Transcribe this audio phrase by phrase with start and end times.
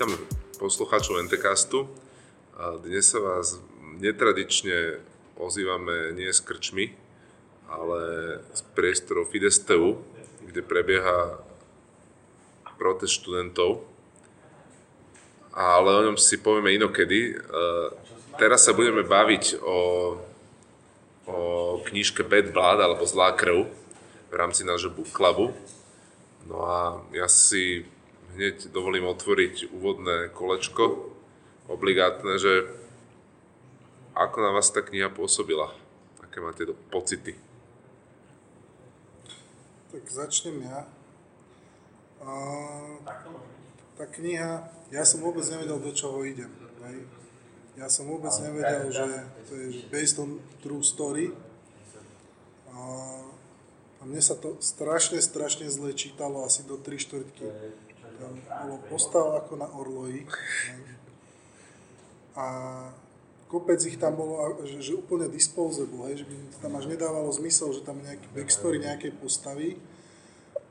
[0.00, 0.16] Vítam
[0.56, 1.84] poslucháčov NTCastu.
[2.80, 3.60] Dnes sa vás
[4.00, 4.96] netradične
[5.36, 6.96] ozývame nie s krčmi,
[7.68, 8.00] ale
[8.56, 10.00] z priestorov Fidesteu,
[10.40, 11.44] kde prebieha
[12.80, 13.84] protest študentov.
[15.52, 17.36] Ale o ňom si povieme inokedy.
[18.40, 20.16] Teraz sa budeme baviť o,
[21.28, 21.38] o
[21.84, 25.52] knižke Bad Blood alebo Zlá krv v rámci nášho book clubu.
[26.48, 27.84] No a ja si
[28.34, 31.10] hneď dovolím otvoriť úvodné kolečko
[31.70, 32.66] obligátne, že
[34.14, 35.70] ako na vás tá kniha pôsobila?
[36.18, 37.38] Aké máte pocity?
[39.90, 40.86] Tak začnem ja.
[42.20, 42.30] A,
[43.94, 46.50] tá kniha, ja som vôbec nevedel, do čoho idem.
[46.84, 47.06] Hej.
[47.78, 49.06] Ja som vôbec nevedel, že
[49.48, 51.32] to je based on true story.
[52.70, 52.78] A,
[53.98, 57.46] a mne sa to strašne, strašne zle čítalo asi do 3 štvrtky
[58.20, 58.32] tam
[58.68, 60.28] bolo postav ako na orloji.
[62.36, 62.46] A
[63.50, 67.74] kopec ich tam bolo, že, že úplne disposable, hej, že by tam až nedávalo zmysel,
[67.74, 69.68] že tam je nejaký backstory nejakej postavy,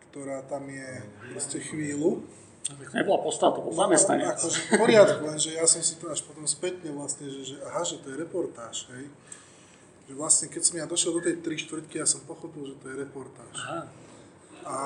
[0.09, 1.03] ktorá tam je
[1.35, 2.23] proste chvíľu.
[2.69, 4.29] To nebola postava, to bol zamestnanec.
[4.29, 7.55] No, akože v poriadku, lenže ja som si to až potom spätne vlastne, že, že
[7.65, 9.09] aha, že to je reportáž, hej.
[10.07, 12.85] Že vlastne keď som ja došiel do tej 3 štvrtky, ja som pochopil, že to
[12.93, 13.55] je reportáž.
[13.57, 13.79] Aha.
[14.69, 14.77] A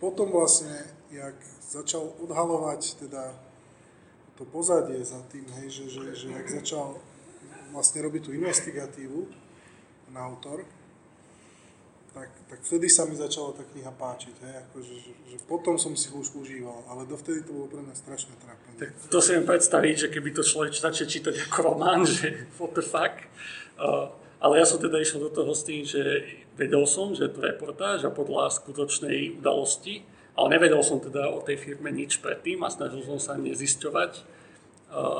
[0.00, 0.72] potom vlastne,
[1.10, 3.34] jak začal odhalovať teda
[4.36, 7.00] to pozadie za tým, hej, že, že, že jak začal
[7.72, 9.18] vlastne robiť tú investigatívu,
[10.06, 10.68] ten autor,
[12.16, 14.34] tak, tak vtedy sa mi začala tá kniha páčiť.
[14.40, 17.84] Hej, ako, že, že, potom som si ho už užíval, ale dovtedy to bolo pre
[17.84, 18.76] mňa strašné trápenie.
[18.80, 22.72] Tak to si viem predstaviť, že keby to človek začal čítať ako román, že what
[22.72, 23.20] the fuck.
[23.76, 24.08] Uh,
[24.40, 26.24] ale ja som teda išiel do toho s tým, že
[26.56, 30.04] vedel som, že je to reportáž a podľa skutočnej udalosti,
[30.36, 34.36] ale nevedel som teda o tej firme nič predtým a snažil som sa nezisťovať.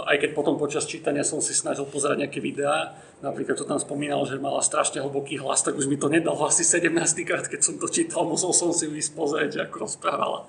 [0.06, 2.94] Aj keď potom počas čítania som si snažil pozerať nejaké videá,
[3.24, 6.62] napríklad to tam spomínal, že mala strašne hlboký hlas, tak už mi to nedalo asi
[6.62, 6.94] 17
[7.26, 10.46] krát, keď som to čítal, musel som si ísť pozrieť, ako rozprávala.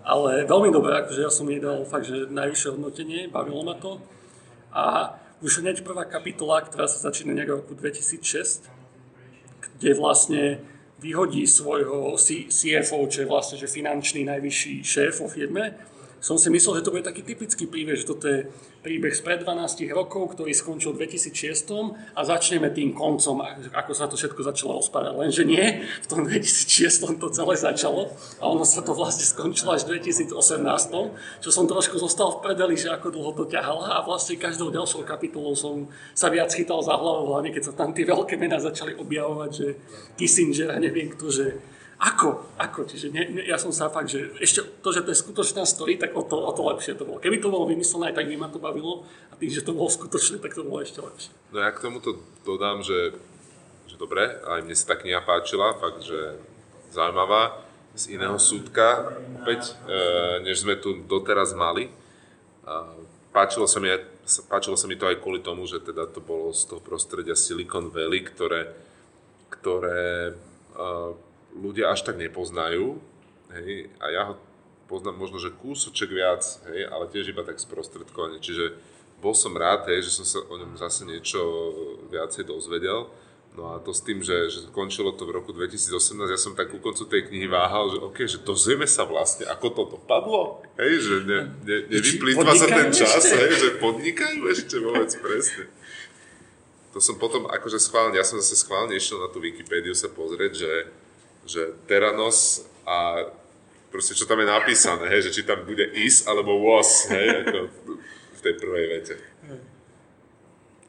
[0.00, 4.00] Ale veľmi dobré, akože ja som jej dal fakt, že najvyššie hodnotenie, bavilo ma to.
[4.72, 8.68] A už hneď prvá kapitola, ktorá sa začína nejak roku 2006,
[9.60, 10.60] kde vlastne
[11.00, 12.20] vyhodí svojho
[12.52, 15.72] CFO, čo je vlastne že finančný najvyšší šéf vo firme
[16.20, 18.44] som si myslel, že to bude taký typický príbeh, že toto je
[18.84, 23.40] príbeh spred 12 rokov, ktorý skončil v 2006 a začneme tým koncom,
[23.72, 25.16] ako sa to všetko začalo rozpadať.
[25.16, 29.88] Lenže nie, v tom 2006 to celé začalo a ono sa to vlastne skončilo až
[29.88, 30.36] v 2018,
[31.40, 35.08] čo som trošku zostal v predeli, že ako dlho to ťahala a vlastne každou ďalšou
[35.08, 38.92] kapitolou som sa viac chytal za hlavu, hlavne keď sa tam tie veľké mená začali
[38.96, 39.68] objavovať, že
[40.20, 41.46] Kissinger a neviem kto, že
[42.00, 42.56] ako?
[42.56, 42.88] Ako?
[42.88, 46.00] Čiže ne, ne, ja som sa fakt, že ešte to, že to je skutočná story,
[46.00, 47.20] tak o to, o to lepšie to bolo.
[47.20, 50.40] Keby to bolo vymyslené, tak by ma to bavilo a tým, že to bolo skutočné,
[50.40, 51.30] tak to bolo ešte lepšie.
[51.52, 53.12] No ja k tomuto dodám, že,
[53.84, 56.40] že dobre, aj mne sa tá kniha páčila, fakt, že
[56.88, 61.90] zaujímavá, z iného súdka, opäť, e, než sme tu doteraz mali.
[62.64, 62.96] A
[63.34, 63.90] páčilo sa, mi,
[64.48, 67.90] páčilo sa mi to aj kvôli tomu, že teda to bolo z toho prostredia Silicon
[67.90, 68.70] Valley, ktoré,
[69.50, 70.34] ktoré e,
[71.54, 72.98] ľudia až tak nepoznajú,
[73.54, 74.34] hej, a ja ho
[74.90, 78.74] poznám možno, že kúsoček viac, hej, ale tiež iba tak sprostredkovane, čiže
[79.22, 81.40] bol som rád, hej, že som sa o ňom zase niečo
[82.08, 83.06] viacej dozvedel.
[83.50, 85.90] No a to s tým, že, že končilo to v roku 2018,
[86.30, 89.66] ja som tak ku koncu tej knihy váhal, že OK, že dozvieme sa vlastne, ako
[89.74, 93.34] to dopadlo, hej, že ne, ne, nevyplýtva sa ten čas, ešte?
[93.34, 95.66] hej, že podnikajú ešte vôbec presne.
[96.94, 100.52] To som potom akože schválne, ja som zase schválne išiel na tú Wikipédiu sa pozrieť,
[100.54, 100.70] že
[101.50, 103.26] že Teranos a
[103.90, 107.58] proste čo tam je napísané, hej, že či tam bude is alebo was, hej, ako
[108.38, 109.14] v tej prvej vete.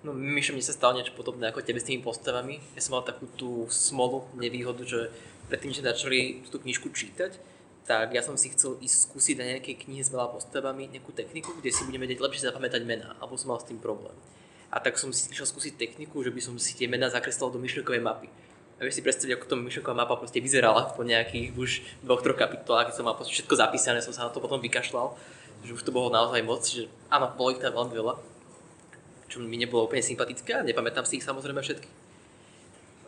[0.06, 2.62] No Mišo, mne sa stalo niečo podobné ako tebe s tými postavami.
[2.78, 5.14] Ja som mal takú tú smolu, nevýhodu, že
[5.50, 7.38] predtým, že začali tú knižku čítať,
[7.86, 11.54] tak ja som si chcel ísť skúsiť na nejakej knihe s veľa postavami nejakú techniku,
[11.58, 14.14] kde si budeme vedieť lepšie zapamätať mená, alebo som mal s tým problém.
[14.74, 17.62] A tak som si išiel skúsiť techniku, že by som si tie mená zakreslal do
[17.62, 18.30] myšlienkovej mapy
[18.82, 22.34] a vieš si predstaviť, ako to myšlenková mapa proste vyzerala po nejakých už dvoch, troch
[22.34, 25.14] kapitolách, keď som mal všetko zapísané, som sa na to potom vykašľal,
[25.62, 28.18] že už to bolo naozaj moc, že áno, bolo ich tam veľmi veľa,
[29.30, 31.86] čo mi nebolo úplne sympatické, nepamätám si ich samozrejme všetky.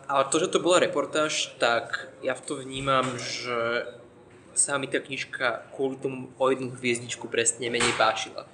[0.06, 3.90] Ale to, že to bola reportáž, tak ja v to vnímam, že
[4.54, 8.46] sa mi tá knižka kvôli tomu o jednu hviezdičku presne menej páčila.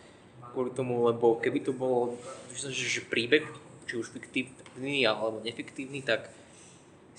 [0.56, 2.16] Kvôli tomu, lebo keby to bolo
[2.56, 3.44] že príbeh,
[3.92, 6.39] či už fiktívny alebo nefiktívny, tak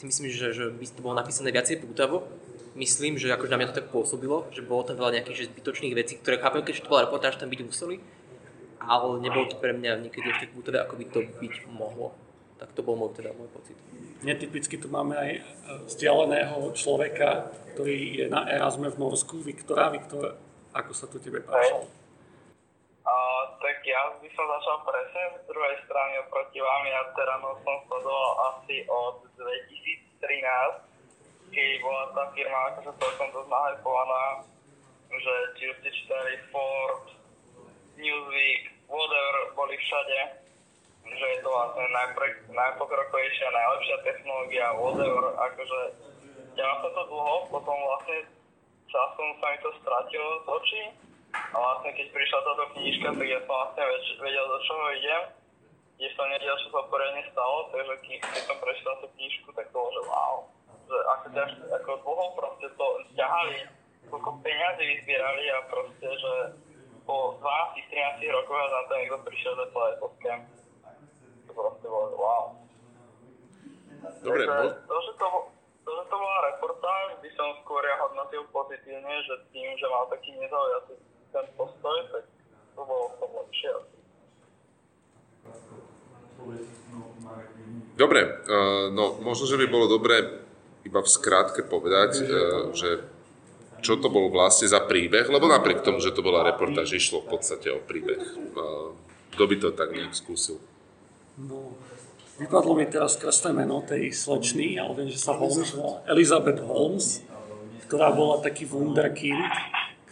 [0.00, 2.24] si myslím, že, že by to bolo napísané viacej pútavo
[2.74, 5.94] myslím, že akože na mňa to tak pôsobilo, že bolo tam veľa nejakých že zbytočných
[5.96, 7.98] vecí, ktoré chápem, keď to bola reportáž, tam byť museli,
[8.80, 12.14] ale nebolo to pre mňa niekedy ešte teda, ako by to byť mohlo.
[12.60, 13.76] Tak to bol môj, teda môj pocit.
[14.20, 15.40] Netypicky tu máme aj e,
[15.88, 19.40] vzdialeného človeka, ktorý je na Erasme v Norsku.
[19.40, 20.36] Viktora, Viktor,
[20.76, 21.88] ako sa to tebe páčilo?
[23.60, 26.80] Tak ja by som začal presne z druhej strany oproti vám.
[26.88, 34.48] Ja Terano som sledoval asi od 2013, keď bola tá firma akože celkom dosť nahypovaná,
[35.12, 37.12] že či už ste čítali Forbes,
[38.00, 40.40] Newsweek, whatever, boli všade
[41.10, 45.80] že je to vlastne najpre, najpokrokovejšia, najlepšia technológia, whatever, akože
[46.54, 48.18] ďalej som to dlho, potom vlastne
[48.86, 50.82] časom sa mi to stratilo z očí
[51.30, 53.82] a vlastne keď prišla táto knižka, tak ja som vlastne
[54.18, 55.22] vedel, do čoho idem,
[56.00, 59.76] kde som nevedel, čo sa poriadne stalo, takže keď som prečítal tú knižku, tak to
[59.78, 60.36] bolo, že wow,
[60.90, 63.58] že ako, ťaž, ako dlho proste to ťahali,
[64.10, 66.34] koľko peniazy vyzbierali a proste, že
[67.06, 70.40] po 12-13 rokoch a na to niekto prišiel, že to je to scam
[71.50, 72.44] to proste bolo wow.
[74.22, 75.26] Dobre, Takže, to, že to,
[75.84, 80.08] to, že to bola reportáž, by som skôr ja hodnotil pozitívne, že tým, že mal
[80.08, 80.96] taký nezaujatý
[81.32, 82.24] ten postoj, tak
[82.74, 83.72] to bolo v tom lepšie.
[88.00, 90.40] Dobre, uh, no možno, že by bolo dobré
[90.88, 92.26] iba v skratke povedať, uh,
[92.72, 93.04] že
[93.80, 97.36] čo to bol vlastne za príbeh, lebo napriek tomu, že to bola reportáž, išlo v
[97.36, 98.20] podstate o príbeh.
[98.56, 98.92] Uh,
[99.36, 100.60] kto by to tak nejak skúsil?
[101.40, 101.72] No,
[102.36, 107.24] vypadlo mi teraz krásne meno tej slečny, ale viem, že sa Holmes volá Elizabeth Holmes,
[107.88, 109.48] ktorá bola taký wunderkind,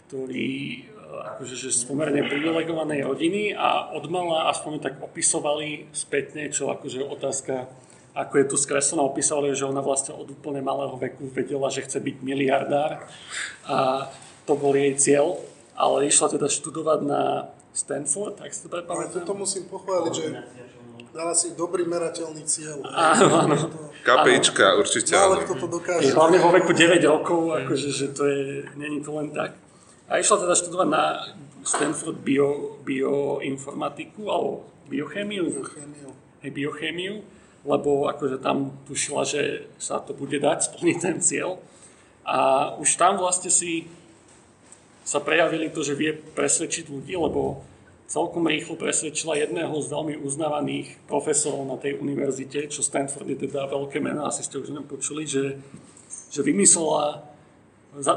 [0.05, 7.01] ktorý akože že z pomerne privilegovanej rodiny a odmala aspoň tak opisovali spätne, čo akože
[7.01, 7.65] otázka,
[8.13, 11.97] ako je tu skreslené, opisovali, že ona vlastne od úplne malého veku vedela, že chce
[11.97, 13.05] byť miliardár
[13.65, 14.09] a
[14.45, 15.37] to bol jej cieľ,
[15.73, 19.13] ale išla teda študovať na Stanford, tak si to Ale prepamätám.
[19.23, 20.25] toto musím pochváliť, že
[21.09, 22.81] dala si dobrý merateľný cieľ.
[22.83, 23.55] Áno, áno.
[23.99, 25.43] KPIčka určite Málo áno.
[25.45, 26.09] kto to Je dokáže.
[26.11, 28.39] hlavne vo veku 9 rokov, akože, že to je,
[28.75, 29.53] není to len tak.
[30.09, 31.05] A išla teda študovať na
[31.61, 36.09] Stanford bio, bioinformatiku, alebo biochémiu, Chémiu.
[36.41, 37.21] hej, biochémiu,
[37.61, 41.61] lebo akože tam tušila, že sa to bude dať splniť ten cieľ.
[42.25, 43.85] A už tam vlastne si
[45.05, 47.61] sa prejavili to, že vie presvedčiť ľudí, lebo
[48.09, 53.69] celkom rýchlo presvedčila jedného z veľmi uznávaných profesorov na tej univerzite, čo Stanford je teda
[53.69, 55.61] veľké meno, asi ste už o ňom počuli, že,
[56.33, 57.21] že vymyslela,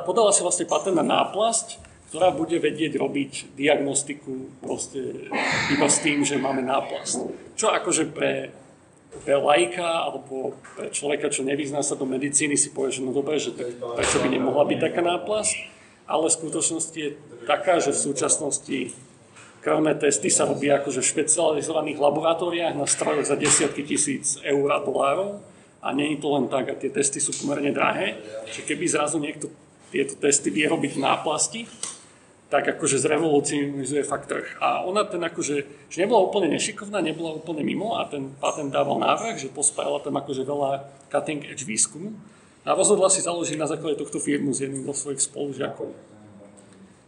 [0.05, 5.33] podala si vlastne patent na náplasť, ktorá bude vedieť robiť diagnostiku proste
[5.73, 7.25] iba s tým, že máme náplast.
[7.57, 8.53] Čo akože pre,
[9.25, 13.41] pre lajka alebo pre človeka, čo nevyzná sa do medicíny, si povie, že no dobre,
[13.41, 15.57] že tak, prečo by nemohla byť taká náplast,
[16.05, 17.11] ale v skutočnosti je
[17.49, 18.79] taká, že v súčasnosti
[19.65, 24.85] krvné testy sa robia akože v špecializovaných laboratóriách na strojoch za desiatky tisíc eur a
[24.85, 25.52] dolárov
[25.83, 28.23] a nie je to len tak a tie testy sú pomerne drahé,
[28.55, 29.51] že keby zrazu niekto
[29.91, 31.67] tieto testy vie robiť náplasti,
[32.49, 34.61] tak akože zrevolucionizuje fakt trh.
[34.61, 39.01] A ona ten akože, že nebola úplne nešikovná, nebola úplne mimo a ten patent dával
[39.01, 42.13] návrh, že pospájala tam akože veľa cutting edge výskumu
[42.63, 45.91] a rozhodla si založiť na základe tohto firmu s jedným zo svojich spolužiakov.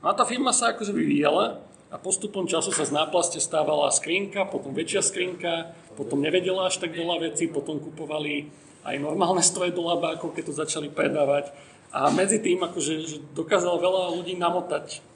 [0.00, 1.60] No a tá firma sa akože vyvíjala
[1.94, 6.90] a postupom času sa z náplaste stávala skrinka, potom väčšia skrinka, potom nevedela až tak
[6.90, 8.50] veľa vecí, potom kupovali
[8.82, 11.54] aj normálne stroje do labákov, keď to začali predávať.
[11.94, 15.06] A medzi tým akože že dokázala veľa ľudí namotať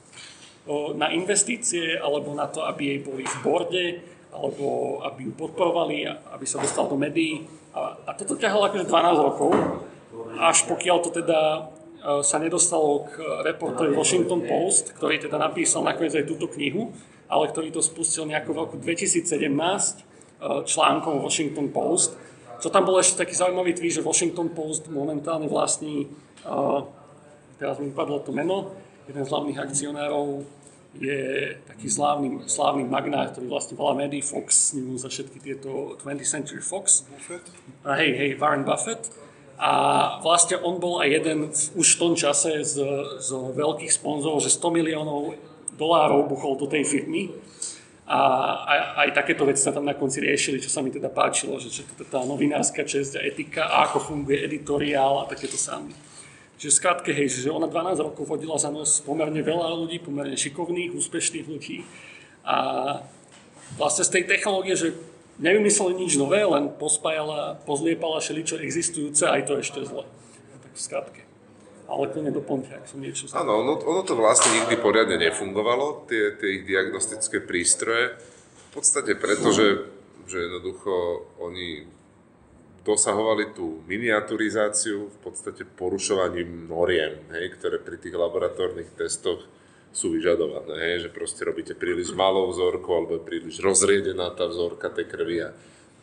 [0.95, 3.85] na investície alebo na to, aby jej boli v borde
[4.31, 7.43] alebo aby ju podporovali, aby sa dostal do médií.
[7.75, 9.51] A, a toto ťahalo akože 12 rokov,
[10.39, 11.67] až pokiaľ to teda
[11.99, 16.95] sa nedostalo k reportéru Washington Post, ktorý teda napísal nakoniec aj túto knihu,
[17.27, 19.95] ale ktorý to spustil nejako v roku 2017 e,
[20.65, 22.15] článkom Washington Post.
[22.59, 26.11] Čo tam bol ešte taký zaujímavý tweet, že Washington Post momentálne vlastní,
[27.55, 28.75] teraz mi vypadlo to meno,
[29.07, 30.43] jeden z hlavných akcionárov
[30.97, 36.25] je taký slávny, slávny magnát, ktorý vlastne volá médií Fox News a všetky tieto 20th
[36.25, 37.05] Century Fox.
[37.05, 37.45] Buffett.
[37.85, 39.28] A hej, hej, Warren Buffett.
[39.59, 39.71] A
[40.23, 42.79] vlastne on bol aj jeden v, už v tom čase z,
[43.19, 45.35] z veľkých sponzorov, že 100 miliónov
[45.75, 47.35] dolárov buchol do tej firmy.
[48.07, 48.19] A
[48.65, 51.83] aj, aj takéto veci sa tam na konci riešili, čo sa mi teda páčilo, že
[51.99, 55.93] to tá novinárska česť a etika a ako funguje editoriál a takéto sami.
[56.59, 60.91] Čiže skrátke, hej, že ona 12 rokov vodila za nos pomerne veľa ľudí, pomerne šikovných,
[60.91, 61.83] úspešných ľudí.
[62.43, 62.55] A
[63.79, 64.95] vlastne z tej technológie, že
[65.39, 70.03] nevymysleli nič nové, len pospájala, pozliepala všeličo existujúce, aj to ešte zle.
[70.59, 71.21] Tak v skratke.
[71.89, 73.25] ale to nedoplňte, ak som niečo.
[73.33, 78.13] Áno, ono, ono to vlastne nikdy poriadne nefungovalo, tie, tie ich diagnostické prístroje.
[78.69, 79.89] V podstate preto, že,
[80.29, 81.89] že jednoducho oni
[82.85, 89.41] dosahovali tú miniaturizáciu v podstate porušovaním noriem, hej, ktoré pri tých laboratórnych testoch
[89.89, 95.05] sú vyžadované, hej, že proste robíte príliš malou vzorku alebo príliš rozriedená tá vzorka tej
[95.09, 95.49] krvi a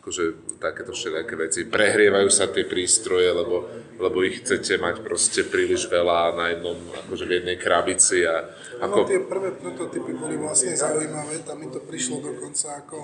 [0.03, 1.59] akože takéto všelijaké veci.
[1.67, 3.67] Prehrievajú sa tie prístroje, lebo,
[3.99, 8.47] lebo ich chcete mať proste príliš veľa na jednom, akože v jednej krabici a
[8.79, 8.87] Ako...
[8.87, 9.11] No, ako...
[9.11, 13.03] tie prvé prototypy boli vlastne zaujímavé, tam mi to prišlo dokonca ako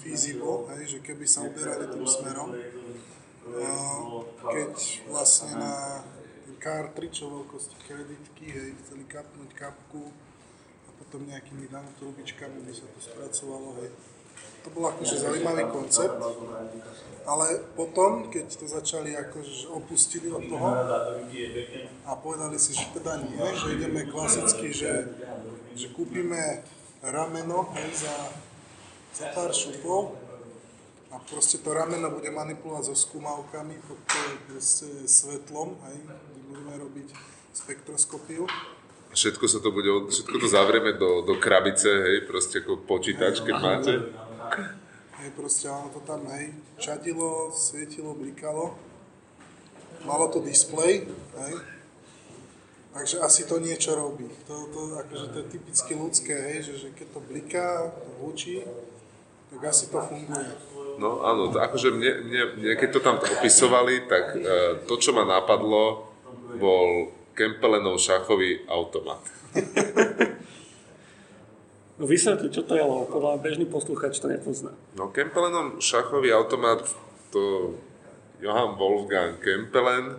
[0.00, 2.56] feasible, hej, že keby sa uberali tým smerom,
[3.44, 3.68] a
[4.48, 4.72] keď
[5.12, 5.74] vlastne na
[7.24, 10.10] o veľkosti kreditky, hej, chceli kapnúť kapku
[10.86, 13.90] a potom nejakými nanotrubičkami by sa to spracovalo, hej.
[14.64, 16.16] To bol akože zaujímavý koncept,
[17.28, 17.46] ale
[17.76, 20.68] potom, keď to začali akože opustili od toho
[22.08, 25.12] a povedali si, že teda nie, že ideme klasicky, že,
[25.76, 26.64] že kúpime
[27.04, 28.16] rameno hej, za,
[29.12, 30.16] za pár šupov
[31.12, 34.00] a proste to rameno bude manipulovať so skúmavkami pod
[35.06, 35.98] svetlom, hej,
[36.54, 37.08] budeme robiť
[37.50, 38.46] spektroskopiu.
[39.10, 43.54] Všetko sa to bude, všetko to zavrieme do, do krabice, hej, proste ako počítač, keď
[43.58, 43.92] máte.
[45.18, 48.78] Hej, proste ono to tam, hej, čadilo, svietilo, blikalo.
[50.06, 51.10] Malo to displej,
[51.42, 51.54] hej.
[52.94, 54.30] Takže asi to niečo robí.
[54.46, 58.62] To, to, akože to je typicky ľudské, hej, že, že keď to bliká, to hučí,
[59.50, 60.50] tak asi to funguje.
[60.98, 64.38] No áno, to akože mne, mne, mne, keď to tam opisovali, tak e,
[64.86, 66.13] to, čo ma napadlo,
[66.56, 69.22] bol Kempelenov šachový automat.
[71.94, 74.74] No vysvetli, čo to je, lebo podľa bežný posluchač to nepozná.
[74.98, 76.90] No Kempelenov šachový automat,
[77.30, 77.74] to
[78.42, 80.18] Johann Wolfgang Kempelen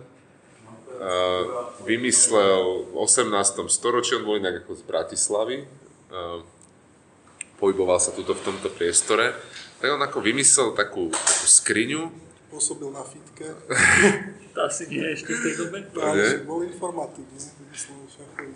[1.84, 3.68] vymyslel v 18.
[3.68, 6.40] storočí, on bol inak ako z Bratislavy, uh,
[7.60, 9.36] pohyboval sa tuto v tomto priestore,
[9.76, 12.08] tak on ako vymyslel takú, takú skriňu,
[12.56, 13.52] Pôsobil na fitke,
[14.56, 15.78] To asi nie ešte v tej dobe.
[16.00, 16.28] ale Nie?
[16.32, 17.28] že bol informatik,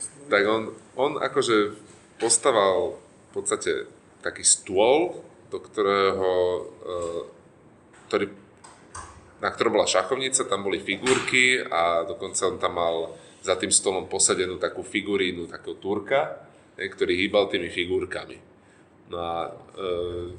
[0.01, 0.33] stroj.
[0.33, 1.77] tak on, on akože
[2.17, 3.85] postaval v podstate
[4.25, 5.21] taký stôl,
[5.53, 6.33] do ktorého,
[6.65, 7.23] uh,
[8.09, 8.33] ktorý,
[9.45, 13.13] na ktorom bola šachovnica, tam boli figurky a dokonca on tam mal
[13.45, 16.49] za tým stolom posadenú takú figurínu, takého turka,
[16.81, 18.41] ktorý hýbal tými figurkami.
[19.13, 20.33] No a uh,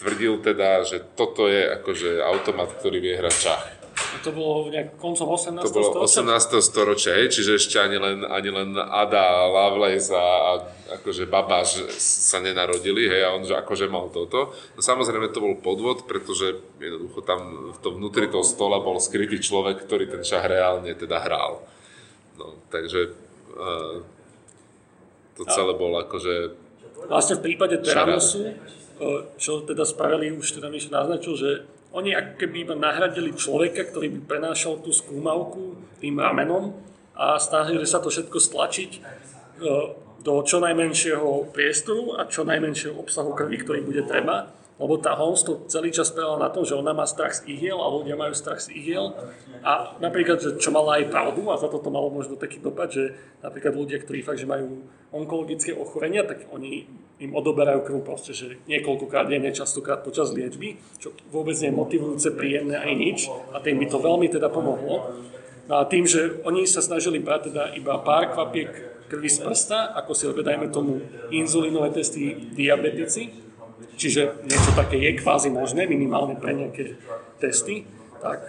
[0.00, 3.64] tvrdil teda, že toto je akože automat, ktorý vie hrať šach.
[4.00, 5.60] A to bolo nejak koncom 18.
[5.60, 6.24] To bolo storočia.
[6.24, 6.64] 18.
[6.64, 10.50] storočia, hej, čiže ešte ani len, ani len Ada, Lovelace a, a
[10.96, 14.56] akože Babáš sa nenarodili, hej, a on že akože mal toto.
[14.72, 19.36] No samozrejme to bol podvod, pretože jednoducho tam v to vnútri toho stola bol skrytý
[19.36, 21.60] človek, ktorý ten šach reálne teda hral.
[22.40, 23.12] No, takže
[23.52, 24.00] uh,
[25.36, 26.56] to celé bol akože
[27.00, 27.80] Vlastne v prípade.
[27.80, 28.54] Teranosu,
[29.40, 31.50] čo teda spravili, už teda Mišo naznačil, že
[31.90, 36.76] oni ako keby iba nahradili človeka, ktorý by prenášal tú skúmavku tým ramenom
[37.18, 38.90] a snažili sa to všetko stlačiť
[40.20, 44.52] do čo najmenšieho priestoru a čo najmenšieho obsahu krvi, ktorý bude treba.
[44.80, 47.76] Lebo tá Holmes to celý čas spela na tom, že ona má strach z ihiel
[47.84, 49.12] a ľudia majú strach z ihiel.
[49.60, 52.88] A napríklad, že čo mala aj pravdu a za to to malo možno taký dopad,
[52.88, 53.12] že
[53.44, 56.88] napríklad ľudia, ktorí fakt, že majú onkologické ochorenia, tak oni
[57.20, 62.28] im odoberajú krv proste, že niekoľkokrát denne, častokrát počas liečby, čo vôbec nie je motivujúce,
[62.32, 63.18] príjemné aj nič
[63.52, 65.12] a tým by to veľmi teda pomohlo.
[65.68, 68.72] No a tým, že oni sa snažili brať teda iba pár kvapiek
[69.06, 73.30] krvi z prsta, ako si robia, dajme tomu, inzulínové testy diabetici,
[74.00, 76.96] čiže niečo také je kvázi možné, minimálne pre nejaké
[77.36, 77.84] testy,
[78.24, 78.48] tak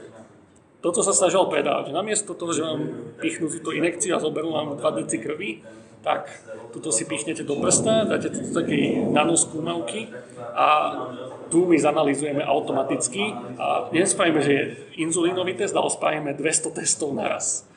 [0.81, 1.93] toto sa snažil predávať.
[1.93, 5.61] Namiesto toho, že vám pichnú túto inekciu a zoberú vám 2 deci krvi,
[6.01, 6.27] tak
[6.73, 10.09] tuto si pichnete do prsta, dáte do takej nanoskúmavky
[10.57, 10.67] a
[11.51, 14.63] tu my zanalizujeme automaticky a nespravíme, že je
[15.03, 17.67] inzulínový test, ale spravíme 200 testov naraz.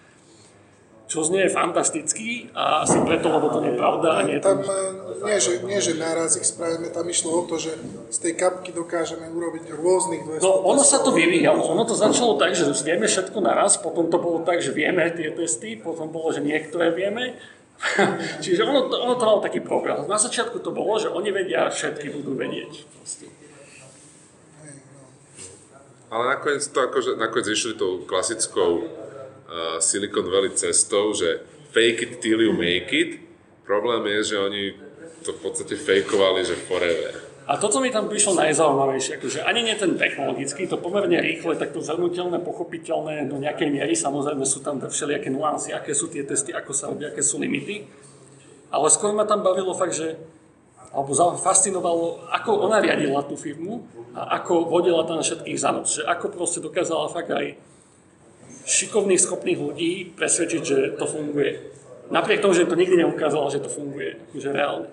[1.05, 4.43] Čo znie fantasticky a asi preto, lebo to nie je pravda a nie je.
[4.43, 4.73] Tam e,
[5.21, 7.77] nie že, nie, že naraz ich spravíme, tam išlo o to, že
[8.09, 11.61] z tej kapky dokážeme urobiť rôznych 200 No ono sa to vyvíjalo.
[11.77, 15.29] Ono to začalo tak, že vieme všetko naraz, potom to bolo tak, že vieme tie
[15.29, 17.37] testy, potom bolo, že niektoré vieme.
[18.45, 20.07] Čiže ono, ono to malo taký program.
[20.09, 22.73] Na začiatku to bolo, že oni vedia, všetky budú vedieť.
[22.87, 23.27] Proste.
[26.15, 31.43] Ale nakoniec to akože, nakoniec išli tou klasickou uh, Silicon Valley cestou, že
[31.75, 33.19] fake it till you make it.
[33.67, 34.65] Problém je, že oni
[35.27, 37.34] to v podstate fejkovali, že forever.
[37.45, 41.85] A toto mi tam prišlo najzaujímavejšie, akože ani nie ten technologický, to pomerne rýchle, takto
[41.85, 46.73] zhrnutelné, pochopiteľné do nejakej miery, samozrejme sú tam všelijaké nuancy, aké sú tie testy, ako
[46.73, 47.85] sa robia, aké sú limity.
[48.73, 50.17] Ale skôr ma tam bavilo fakt, že
[50.95, 53.83] alebo fascinovalo, ako ona riadila tú firmu
[54.15, 55.91] a ako vodila tam všetkých za noc.
[55.91, 57.59] Že ako proste dokázala fakt aj
[58.63, 61.75] šikovných, schopných ľudí presvedčiť, že to funguje.
[62.15, 64.89] Napriek tomu, že to nikdy neukázalo, že to funguje, akože reálne.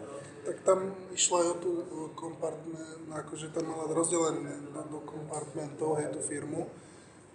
[0.51, 1.71] Tak tam išla aj o tú
[2.11, 6.67] kompartment, akože tam mala rozdelené do, do kompartmentov aj tú firmu,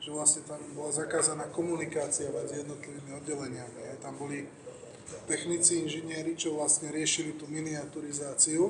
[0.05, 3.81] že vlastne tam bola zakázaná komunikácia medzi jednotlivými oddeleniami.
[3.89, 4.45] Aj tam boli
[5.25, 8.69] technici, inžinieri, čo vlastne riešili tú miniaturizáciu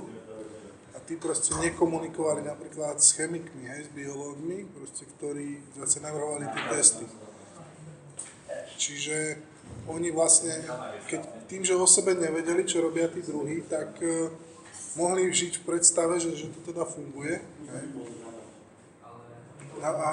[0.95, 6.65] a tí proste nekomunikovali napríklad s chemikmi, hej, s biológmi, proste, ktorí zase navrhovali tie
[6.71, 7.07] testy.
[8.79, 9.43] Čiže
[9.87, 10.51] oni vlastne,
[11.07, 14.31] keď tým, že o sebe nevedeli, čo robia tí druhí, tak uh,
[14.99, 17.39] mohli žiť v predstave, že, že to teda funguje.
[19.77, 20.11] A, a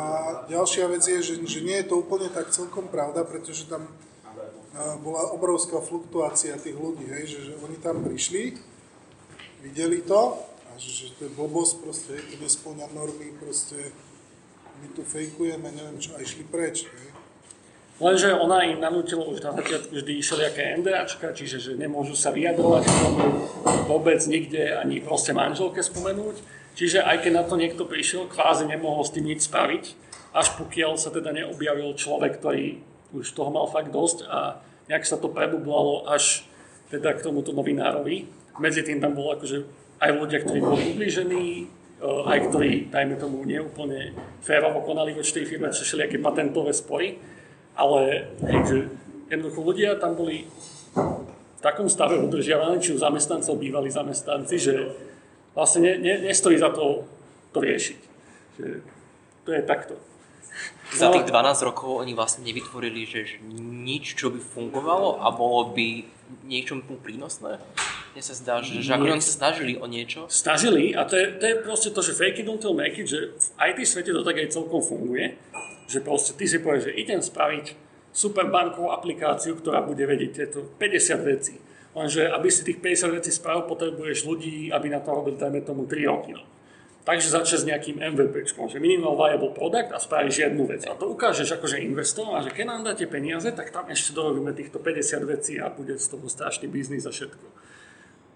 [0.51, 3.87] ďalšia vec je, že, že nie je to úplne tak celkom pravda, pretože tam
[5.05, 8.57] bola obrovská fluktuácia tých ľudí, hej, že, že oni tam prišli,
[9.61, 13.93] videli to a že, že to je blbosť, proste, hej, to nesplňa normy, proste
[14.81, 16.89] my tu fejkujeme, neviem čo, a išli preč.
[16.89, 17.12] Hej.
[18.03, 22.83] Lenže ona im nanútila už na začiatku vždy všelijaké NDAčka, čiže že nemôžu sa vyjadrovať
[22.83, 23.23] k tomu
[23.87, 26.43] vôbec nikde ani proste manželke spomenúť.
[26.75, 29.83] Čiže aj keď na to niekto prišiel, kvázi nemohol s tým nič spraviť,
[30.35, 32.83] až pokiaľ sa teda neobjavil človek, ktorý
[33.15, 34.59] už toho mal fakt dosť a
[34.91, 36.43] nejak sa to prebublalo až
[36.91, 38.27] teda k tomuto novinárovi.
[38.59, 39.63] Medzi tým tam bolo akože
[40.03, 41.45] aj ľudia, ktorí boli ublížení,
[42.03, 44.11] eh, aj ktorí, dajme tomu, neúplne
[44.43, 47.15] férovo konali voči tej firme, čo všelijaké patentové spory,
[47.73, 48.29] ale
[48.67, 48.89] že
[49.29, 50.45] jednoducho ľudia tam boli
[50.93, 54.93] v takom stave udržiavaní, či u zamestnancov bývali zamestnanci, že
[55.57, 57.07] vlastne ne, ne, nestojí za to
[57.53, 57.99] to riešiť.
[58.57, 58.67] Že
[59.45, 59.93] to je takto.
[60.93, 66.05] Za tých 12 rokov oni vlastne nevytvorili že nič, čo by fungovalo a bolo by
[66.45, 67.57] niečom prínosné?
[68.13, 70.29] Mne sa zdá, že, že ako oni sa snažili o niečo.
[70.29, 73.33] Snažili a to je, to je proste to, že fake it until make it, že
[73.33, 75.33] v IT svete to tak aj celkom funguje,
[75.87, 77.65] že proste ty si povieš, že idem spraviť
[78.13, 81.57] super bankovú aplikáciu, ktorá bude vedieť tieto 50 vecí.
[81.93, 85.85] Lenže aby si tých 50 vecí spravil, potrebuješ ľudí, aby na to robili, dajme tomu,
[85.85, 86.33] 3 roky.
[87.03, 90.87] Takže začne s nejakým MVP, že Minimal Viable Product a spravíš jednu vec.
[90.87, 94.55] A to ukážeš akože investorom a že keď nám dáte peniaze, tak tam ešte dorobíme
[94.55, 97.45] týchto 50 vecí a bude z toho strašný biznis a všetko.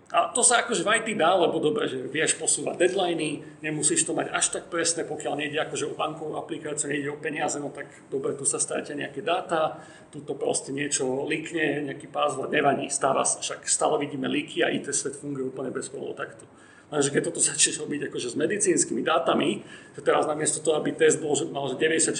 [0.07, 4.15] A to sa akože v IT dá, lebo dobre, že vieš posúvať deadliny, nemusíš to
[4.15, 7.91] mať až tak presné, pokiaľ nejde akože o bankovú aplikáciu, nejde o peniaze, no tak
[8.07, 13.27] dobre, tu sa stráte nejaké dáta, tu to proste niečo likne, nejaký password, nevadí, stáva
[13.27, 16.47] sa, však stále vidíme líky a IT svet funguje úplne bez takto.
[16.87, 19.59] Lenže keď toto začneš robiť akože s medicínskymi dátami,
[19.91, 22.15] že teraz namiesto toho, aby test bol, že mal 96%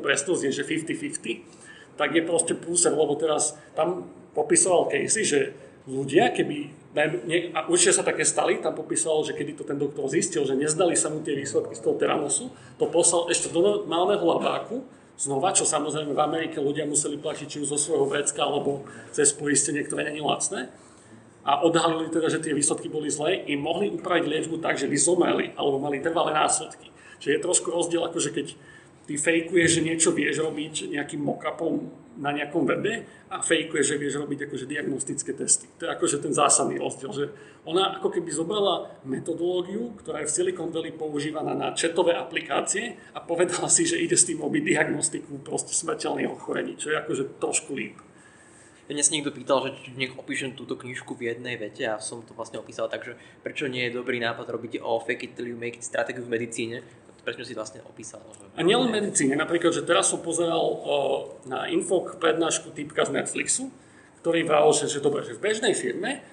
[0.00, 6.30] presnosť, je že 50-50, tak je proste prúser, lebo teraz tam popisoval Casey, že ľudia,
[6.36, 6.76] keby,
[7.56, 10.92] a určite sa také stali, tam popisoval, že kedy to ten doktor zistil, že nezdali
[10.94, 14.84] sa mu tie výsledky z toho teranosu, to poslal ešte do normálneho labáku,
[15.18, 19.34] znova, čo samozrejme v Amerike ľudia museli platiť či už zo svojho vrecka, alebo cez
[19.34, 20.70] poistenie, ktoré není lacné
[21.48, 24.96] a odhalili teda, že tie výsledky boli zlé, im mohli upraviť liečbu tak, že by
[25.00, 26.92] zomreli alebo mali trvalé následky.
[27.18, 28.46] Čiže je trošku rozdiel, akože keď
[29.08, 34.18] ty fejkuješ, že niečo vieš robiť nejakým mockupom na nejakom webe a fejkuješ, že vieš
[34.18, 35.70] robiť akože diagnostické testy.
[35.78, 37.24] To je akože ten zásadný rozdiel, že
[37.62, 43.22] ona ako keby zobrala metodológiu, ktorá je v Silicon Valley používaná na četové aplikácie a
[43.22, 47.78] povedala si, že ide s tým robiť diagnostiku proste smrteľných ochorení, čo je akože trošku
[47.78, 48.02] líp.
[48.88, 52.32] Mne sa niekto pýtal, že nech opíšem túto knižku v jednej vete a som to
[52.32, 55.76] vlastne opísal, takže prečo nie je dobrý nápad robiť o fake it till you make
[55.76, 56.80] it stratégiu v medicíne,
[57.28, 58.24] prečo si vlastne opísal.
[58.24, 58.56] Že...
[58.56, 63.68] A nielen medicíne, napríklad, že teraz som pozeral o, na infok prednášku typka z Netflixu,
[64.24, 66.24] ktorý vral, že, že dobre, že v bežnej firme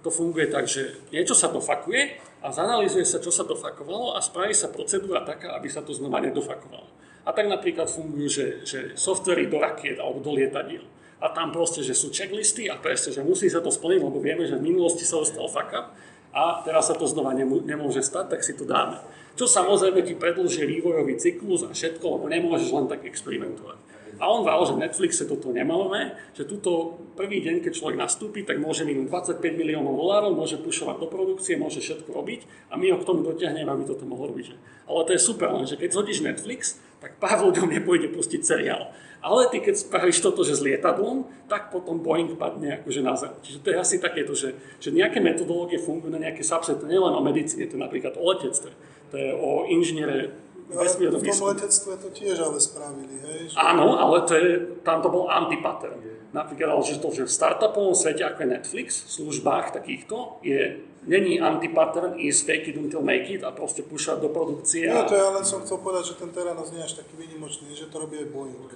[0.00, 4.56] to funguje tak, že niečo sa dofakuje a zanalýzuje sa, čo sa dofakovalo a spraví
[4.56, 6.88] sa procedúra taká, aby sa to znova nedofakovalo.
[7.28, 10.82] A tak napríklad fungujú, že, že softvery do rakiet alebo do lietadiel
[11.20, 14.48] a tam proste, že sú checklisty a presne, že musí sa to splniť, lebo vieme,
[14.48, 15.92] že v minulosti sa dostal fuck up
[16.32, 18.96] a teraz sa to znova nemôže stať, tak si to dáme.
[19.40, 23.80] Čo samozrejme ti predlží vývojový cyklus a všetko, lebo nemôžeš len tak experimentovať.
[24.20, 28.44] A on vral, že v Netflixe toto nemáme, že tuto prvý deň, keď človek nastúpi,
[28.44, 32.92] tak môže minúť 25 miliónov dolárov, môže pušovať do produkcie, môže všetko robiť a my
[32.92, 34.60] ho k tomu dotiahneme, aby toto mohol robiť.
[34.84, 38.92] Ale to je super, lenže keď zhodíš Netflix, tak pár ľuďom nepôjde pustiť seriál.
[39.24, 43.32] Ale ty keď spravíš toto, že s lietadlom, tak potom Boeing padne akože na zem.
[43.40, 47.00] Čiže to je asi takéto, že, že nejaké metodológie fungujú na nejaké subset, to nie
[47.00, 48.72] len o medicíne, to je napríklad o letectve,
[49.10, 53.50] to je o inžiniere No, v tom letectve to tiež ale spravili, hej?
[53.50, 53.56] Že...
[53.58, 54.50] Áno, ale to je,
[54.86, 55.98] tam to bol antipattern.
[56.30, 60.78] Napríklad, ale že to, že v startupovom svete, ako je Netflix, v službách takýchto, je,
[61.10, 64.86] není antipattern is fake it until make it a proste púšať do produkcie.
[64.86, 67.74] No, to ja len som chcel povedať, že ten Teranos nie je až taký výnimočný,
[67.74, 68.70] že to robí aj Boeing.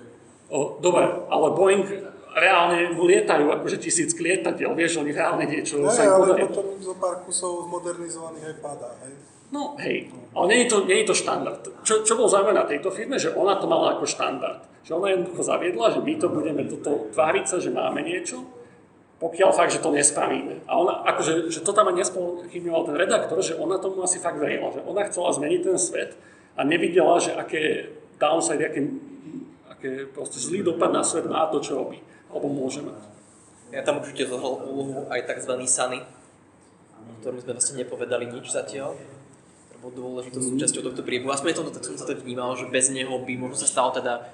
[0.51, 1.87] O, dobre, ale Boeing
[2.35, 6.99] reálne mu lietajú akože tisícky lietadiel, vieš, oni reálne niečo ne, sa ale potom zo
[6.99, 9.15] pár kusov modernizovaných aj padá, hej?
[9.55, 11.63] No hej, ale nie je to, nie je to štandard.
[11.87, 14.67] Čo, čo bol zaujímavé na tejto firme, že ona to mala ako štandard.
[14.83, 18.43] Že ona jednoducho zaviedla, že my to budeme toto tváriť sa, že máme niečo,
[19.23, 20.67] pokiaľ fakt, že to nespravíme.
[20.67, 24.43] A ona, akože, že to tam aj nespochybňoval ten redaktor, že ona tomu asi fakt
[24.43, 26.19] verila, že ona chcela zmeniť ten svet
[26.59, 28.91] a nevidela, že aké downside, aké,
[29.71, 32.99] aké proste zlý dopad na svet má to, čo robí, alebo môže mať.
[33.71, 35.63] Ja tam určite zohral úlohu aj tzv.
[35.71, 36.03] Sunny,
[37.07, 38.99] o ktorom sme vlastne nepovedali nič zatiaľ
[39.85, 41.29] bol dôležitou súčasťou tohto príbehu.
[41.29, 44.33] Aspoň to, tak som sa to vnímal, že bez neho by možno sa stalo teda...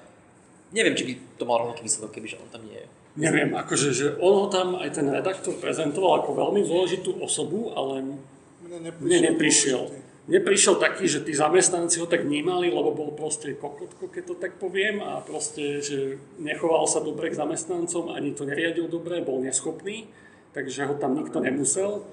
[0.71, 2.87] Neviem, či by to mal rovnaký výsledok, kebyže on tam nie je.
[3.19, 8.23] Neviem, akože, že on ho tam aj ten redaktor prezentoval ako veľmi dôležitú osobu, ale
[8.63, 9.03] mne neprišiel.
[9.03, 9.83] Mne neprišiel.
[10.31, 14.63] Neprišiel taký, že tí zamestnanci ho tak vnímali, lebo bol proste kokotko, keď to tak
[14.63, 20.07] poviem, a proste, že nechoval sa dobre k zamestnancom, ani to neriadil dobre, bol neschopný,
[20.55, 22.07] takže ho tam nikto nemusel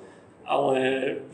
[0.47, 0.79] ale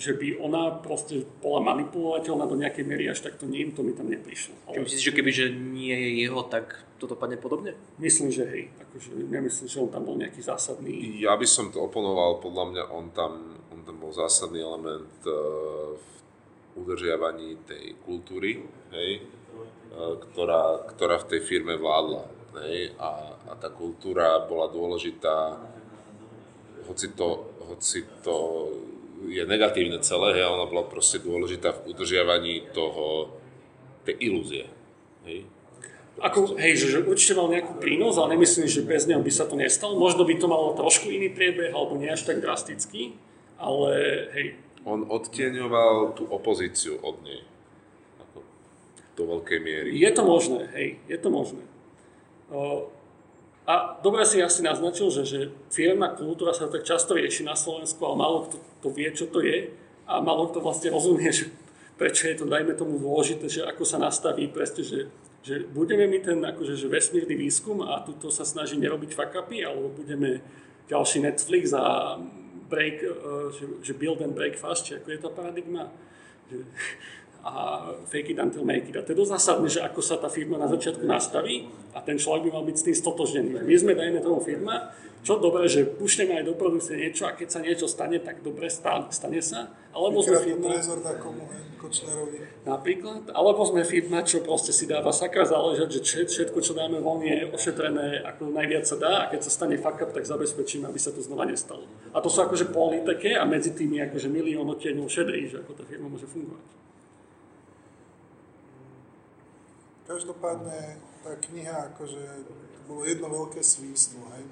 [0.01, 3.93] že by ona proste bola manipulovateľná do nejakej miery, až tak to nie, to mi
[3.93, 4.57] tam neprišlo.
[4.65, 4.81] Ale...
[4.81, 7.77] myslíš, že keby že nie je jeho, tak to dopadne podobne?
[8.01, 8.73] Myslím, že hej.
[8.73, 11.21] Akože nemyslím, že on tam bol nejaký zásadný.
[11.21, 13.33] Ja by som to oponoval, podľa mňa on tam,
[13.69, 16.09] on tam bol zásadný element uh, v
[16.73, 18.65] udržiavaní tej kultúry,
[18.97, 19.11] hej,
[19.93, 22.25] uh, ktorá, ktorá v tej firme vládla.
[22.65, 25.57] Hej, a, a tá kultúra bola dôležitá,
[26.89, 28.37] hoci to, hoci to
[29.27, 33.33] je negatívne celé, hej, ona bola proste dôležitá v udržiavaní toho,
[34.03, 34.67] tej ilúzie.
[35.23, 35.47] Hej.
[36.21, 39.49] Ako, hej, že, že určite mal nejaký prínos, ale nemyslím, že bez neho by sa
[39.49, 39.97] to nestalo.
[39.97, 43.17] Možno by to malo trošku iný priebeh, alebo nie až tak drastický,
[43.57, 43.89] ale
[44.37, 44.47] hej.
[44.83, 47.41] On odtieňoval tú opozíciu od nej.
[48.19, 48.43] Ako
[49.15, 49.89] do veľkej miery.
[49.95, 51.63] Je to možné, hej, je to možné.
[52.53, 52.91] O,
[53.63, 55.39] a dobre si asi naznačil, že, že
[55.71, 59.39] firmná kultúra sa tak často rieši na Slovensku, ale málo kto to vie, čo to
[59.39, 59.71] je
[60.03, 61.47] a málo kto vlastne rozumie, že
[61.95, 64.99] prečo je to, dajme tomu, dôležité, že ako sa nastaví presne, že,
[65.39, 69.95] že budeme my ten akože, že vesmírny výskum a tuto sa snaží nerobiť fakapy, alebo
[69.95, 70.43] budeme
[70.91, 72.19] ďalší Netflix a
[72.67, 73.11] break, e,
[73.55, 75.87] že, že build and break fast, či ako je tá paradigma.
[77.43, 77.53] A
[78.07, 78.95] fake it until make it.
[78.95, 82.15] A to je dosť zásadné, že ako sa tá firma na začiatku nastaví a ten
[82.15, 83.49] človek by mal byť s tým stotožnený.
[83.67, 87.47] My sme, dajme tomu firma, čo dobre, že pušneme aj do produkcie niečo a keď
[87.47, 89.71] sa niečo stane, tak dobre stane sa.
[89.95, 90.71] Alebo sme firma...
[92.63, 93.27] Napríklad.
[93.35, 97.43] Alebo sme firma, čo proste si dáva sakra záležať, že všetko, čo dáme von, je
[97.51, 101.11] ošetrené ako najviac sa dá a keď sa stane fuck up, tak zabezpečíme, aby sa
[101.11, 101.83] to znova nestalo.
[102.15, 105.83] A to sú akože politike a medzi tými akože milión odtieňov šedej, že ako tá
[105.83, 106.82] firma môže fungovať.
[110.03, 112.53] Každopádne tá kniha, akože to
[112.91, 114.43] bolo jedno veľké svístvo, hej.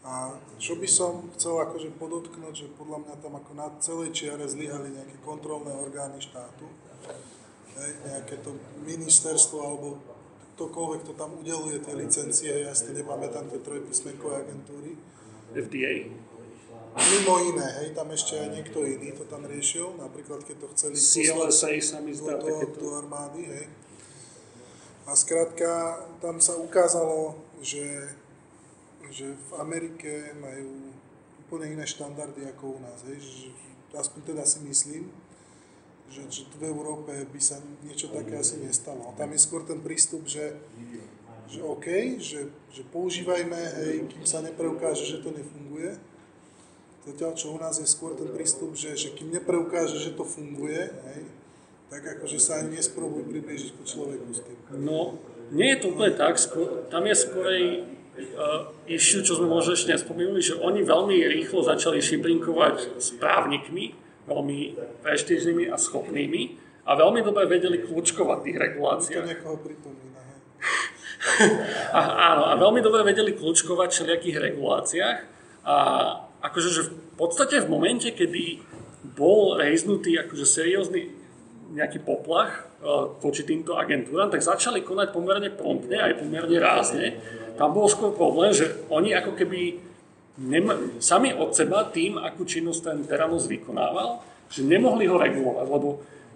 [0.00, 4.48] A čo by som chcel akože podotknúť, že podľa mňa tam ako na celej čiare
[4.48, 6.64] zlyhali nejaké kontrolné orgány štátu,
[7.76, 8.56] hej, nejaké to
[8.88, 10.00] ministerstvo alebo
[10.56, 14.96] ktokoľvek, kto tam udeluje tie licencie, ja si to nepamätám, tie trojpísmenkové agentúry.
[15.52, 16.08] FDA.
[16.98, 20.96] Mimo iné, hej, tam ešte aj niekto iný to tam riešil, napríklad keď to chceli
[20.96, 23.68] CLSA sa mi zdá, do, do armády, hej
[25.08, 28.12] a skrátka, tam sa ukázalo, že,
[29.08, 30.92] že v Amerike majú
[31.48, 33.00] úplne iné štandardy ako u nás.
[33.08, 33.48] Hej.
[33.96, 35.08] Aspoň teda si myslím,
[36.12, 39.16] že, že v Európe by sa niečo také asi nestalo.
[39.16, 40.60] Tam je skôr ten prístup, že,
[41.48, 45.96] že OK, že, že používajme, hej, kým sa nepreukáže, že to nefunguje.
[47.08, 50.92] Zatiaľ, čo u nás je skôr ten prístup, že, že kým nepreukáže, že to funguje,
[50.92, 51.20] hej,
[51.88, 54.58] tak akože sa ani nespróbuj priblížiť ku človeku s tým.
[54.76, 55.16] No,
[55.52, 57.64] nie je to úplne tak, skôr, tam je skorej
[58.36, 63.96] uh, issue, čo sme možno ešte nespomínali, že oni veľmi rýchlo začali šibrinkovať s právnikmi,
[64.28, 64.58] veľmi
[65.00, 66.42] prestížnymi a schopnými
[66.84, 69.24] a veľmi dobre vedeli kľúčkovať tých reguláciách.
[69.24, 70.20] To niekoho pripomína,
[71.98, 72.00] a,
[72.32, 75.18] áno, a veľmi dobre vedeli kľúčkovať v všelijakých reguláciách
[75.64, 75.76] a
[76.44, 78.60] akože že v podstate v momente, kedy
[79.16, 81.17] bol rejznutý akože seriózny
[81.68, 82.64] nejaký poplach
[83.20, 87.18] voči týmto agentúram, tak začali konať pomerne promptne aj pomerne rázne.
[87.58, 89.60] Tam bol skôr problém, že oni ako keby
[90.38, 95.88] nema, sami od seba tým, akú činnosť ten Teranos vykonával, že nemohli ho regulovať, lebo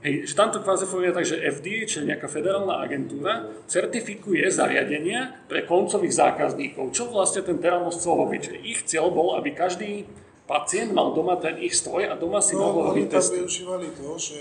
[0.02, 5.62] hej, že tamto kvázi funguje tak, že FDA, čiže nejaká federálna agentúra, certifikuje zariadenia pre
[5.62, 6.90] koncových zákazníkov.
[6.90, 8.40] Čo vlastne ten Teranos chcel robiť?
[8.50, 10.04] Že ich cieľ bol, aby každý
[10.44, 13.38] pacient mal doma ten ich stroj a doma si No, mohol oni robiť tam testy.
[13.38, 14.38] využívali to, že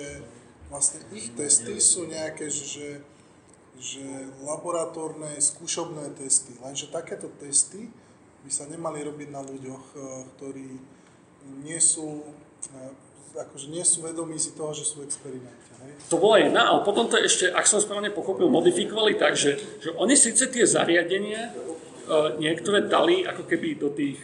[0.71, 3.03] vlastne ich testy sú nejaké, že,
[3.75, 4.05] že,
[4.47, 6.55] laboratórne, skúšobné testy.
[6.63, 7.91] Lenže takéto testy
[8.41, 10.01] by sa nemali robiť na ľuďoch, eh,
[10.33, 10.67] ktorí
[11.61, 12.23] nie sú,
[12.71, 15.71] eh, akože nie sú vedomí si toho, že sú experimente.
[16.09, 19.89] To bola jedna, ale potom to ešte, ak som správne pochopil, modifikovali tak, že, že
[19.95, 21.51] oni síce tie zariadenia e,
[22.37, 24.19] niektoré dali ako keby do tých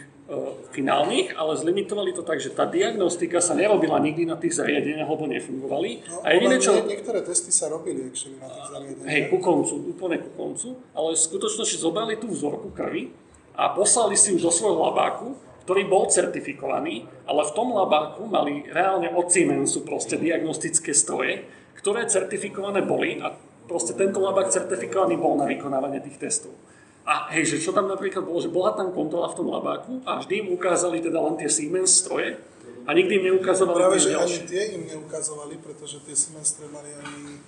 [0.76, 5.24] finálnych, ale zlimitovali to tak, že tá diagnostika sa nerobila nikdy na tých zariadeniach, lebo
[5.24, 6.04] nefungovali.
[6.04, 6.76] No, a jediné, čo...
[6.76, 9.08] nie- niektoré testy sa robili actually na tých zariadeniach.
[9.08, 13.08] Hej, ku koncu, úplne ku koncu, ale v skutočnosti zobrali tú vzorku krvi
[13.56, 15.32] a poslali si ju do svojho labáku,
[15.64, 21.44] ktorý bol certifikovaný, ale v tom labáku mali reálne od Siemensu proste diagnostické stroje,
[21.80, 23.32] ktoré certifikované boli a
[23.68, 26.52] proste tento labák certifikovaný bol na vykonávanie tých testov.
[27.08, 30.20] A hej, že čo tam napríklad bolo, že bola tam kontrola v tom labáku a
[30.20, 32.36] vždy im ukázali teda len tie Siemens stroje
[32.84, 34.44] a nikdy im neukazovali Práve, tie že ani ďalšie.
[34.44, 37.40] tie im neukazovali, pretože tie semestre mali ani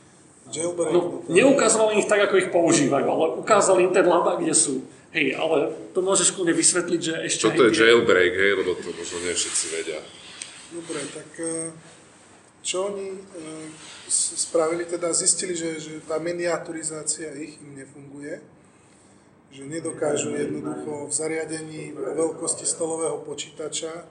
[0.48, 0.92] jailbreak.
[0.92, 4.80] No, neukázali ich tak, ako ich používajú, ale ukázali im ten labák, kde sú.
[5.12, 7.40] Hej, ale to môžeš kľudne vysvetliť, že ešte...
[7.44, 10.00] Čo to je tie- jailbreak, hej, lebo to možno nie všetci vedia.
[10.70, 11.68] Dobre, tak eh,
[12.62, 13.66] čo oni eh,
[14.08, 18.38] spravili, teda zistili, že, že tá miniaturizácia ich im nefunguje,
[19.50, 24.04] že nedokážu jednoducho v zariadení o veľkosti stolového počítača eh,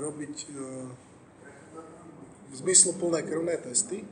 [0.00, 0.54] robiť eh,
[2.50, 4.02] zmysluplné krvné testy,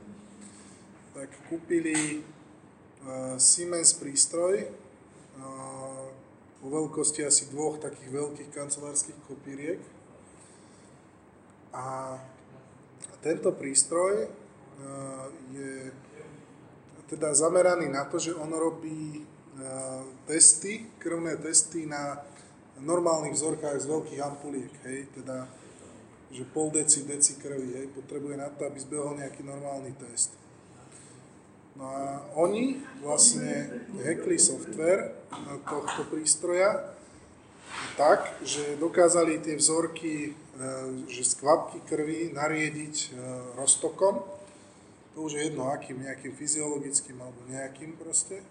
[1.17, 4.69] tak kúpili eh, Siemens prístroj
[6.59, 9.79] o veľkosti asi dvoch takých veľkých kancelárskych kopíriek,
[11.73, 12.17] a
[13.21, 14.27] tento prístroj e,
[15.53, 15.73] je
[17.09, 19.23] teda zameraný na to, že on robí e,
[20.27, 22.21] testy, krvné testy na
[22.79, 25.47] normálnych vzorkách z veľkých ampuliek, hej, teda
[26.29, 30.29] že pol deci, deci krvi, hej, potrebuje na to, aby zbehol nejaký normálny test.
[31.73, 35.15] No a oni vlastne hackli software
[35.65, 36.93] tohto prístroja
[37.95, 40.31] tak, že dokázali tie vzorky, e,
[41.07, 43.07] že z kvapky krvi nariediť e,
[43.55, 44.23] roztokom.
[45.15, 48.43] To už je jedno akým, nejakým fyziologickým alebo nejakým proste.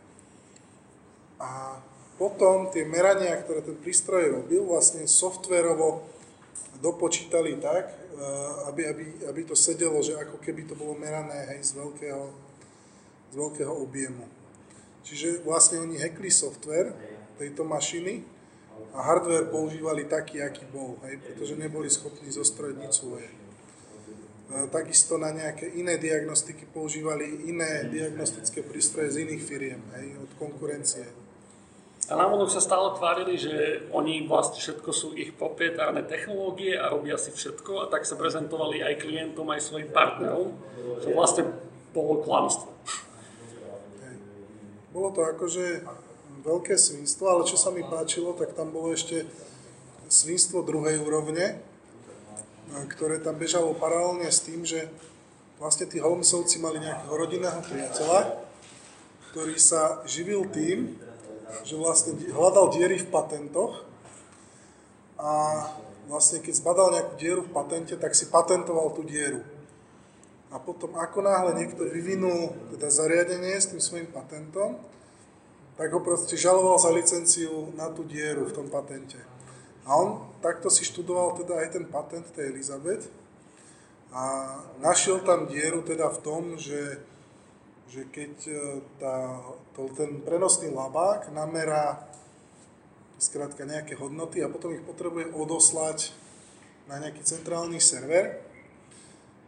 [1.39, 1.79] A
[2.19, 6.03] potom tie merania, ktoré ten prístroj robil, vlastne softverovo
[6.83, 7.95] dopočítali tak, e,
[8.71, 12.25] aby, aby, aby to sedelo, že ako keby to bolo merané hej, z, veľkého,
[13.31, 14.27] z veľkého objemu.
[15.07, 16.91] Čiže vlastne oni hackli software
[17.39, 18.27] tejto mašiny
[18.95, 23.31] a hardware používali taký, aký bol, hej, pretože neboli schopní zostrojiť nič svoje.
[23.31, 23.35] E,
[24.75, 31.28] Takisto na nejaké iné diagnostiky používali iné diagnostické prístroje z iných firiem, hej, od konkurencie.
[32.09, 37.21] A návonok sa stále tvárili, že oni vlastne všetko sú ich proprietárne technológie a robia
[37.21, 40.57] si všetko a tak sa prezentovali aj klientom, aj svojim partnerom,
[41.05, 41.53] čo vlastne
[41.93, 42.73] bolo klamstvo.
[44.89, 45.85] Bolo to akože
[46.49, 49.29] veľké svinstvo, ale čo sa mi páčilo, tak tam bolo ešte
[50.09, 51.61] svinstvo druhej úrovne,
[52.89, 54.89] ktoré tam bežalo paralelne s tým, že
[55.61, 58.21] vlastne tí Holmesovci mali nejakého rodinného priateľa,
[59.29, 60.97] ktorý sa živil tým,
[61.65, 63.85] že vlastne hľadal diery v patentoch
[65.19, 65.65] a
[66.09, 69.45] vlastne keď zbadal nejakú dieru v patente, tak si patentoval tú dieru.
[70.49, 74.81] A potom ako náhle niekto vyvinul teda zariadenie s tým svojim patentom,
[75.77, 79.21] tak ho proste žaloval za licenciu na tú dieru v tom patente.
[79.85, 83.07] A on takto si študoval teda aj ten patent tej Elizabeth
[84.09, 86.99] a našiel tam dieru teda v tom, že,
[87.89, 88.55] že keď e,
[89.01, 89.41] tá,
[89.73, 92.05] to, ten prenosný labák namerá
[93.19, 96.13] skrátka nejaké hodnoty a potom ich potrebuje odoslať
[96.87, 98.41] na nejaký centrálny server,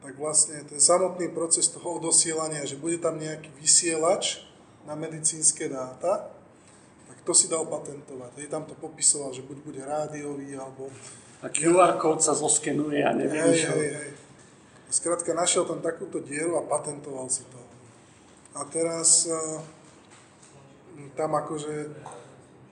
[0.01, 4.49] tak vlastne ten samotný proces toho odosielania, že bude tam nejaký vysielač
[4.89, 6.33] na medicínske dáta,
[7.07, 8.41] tak to si dal patentovať.
[8.41, 10.89] Hej, tam to popisoval, že buď bude rádiový, alebo...
[11.45, 13.73] A QR kód sa zoskenuje a neviem Hej, čo.
[13.77, 14.11] hej, hej.
[14.91, 17.60] Skrátka našiel tam takúto dieru a patentoval si to.
[18.55, 19.63] A teraz eh,
[21.15, 21.95] tam akože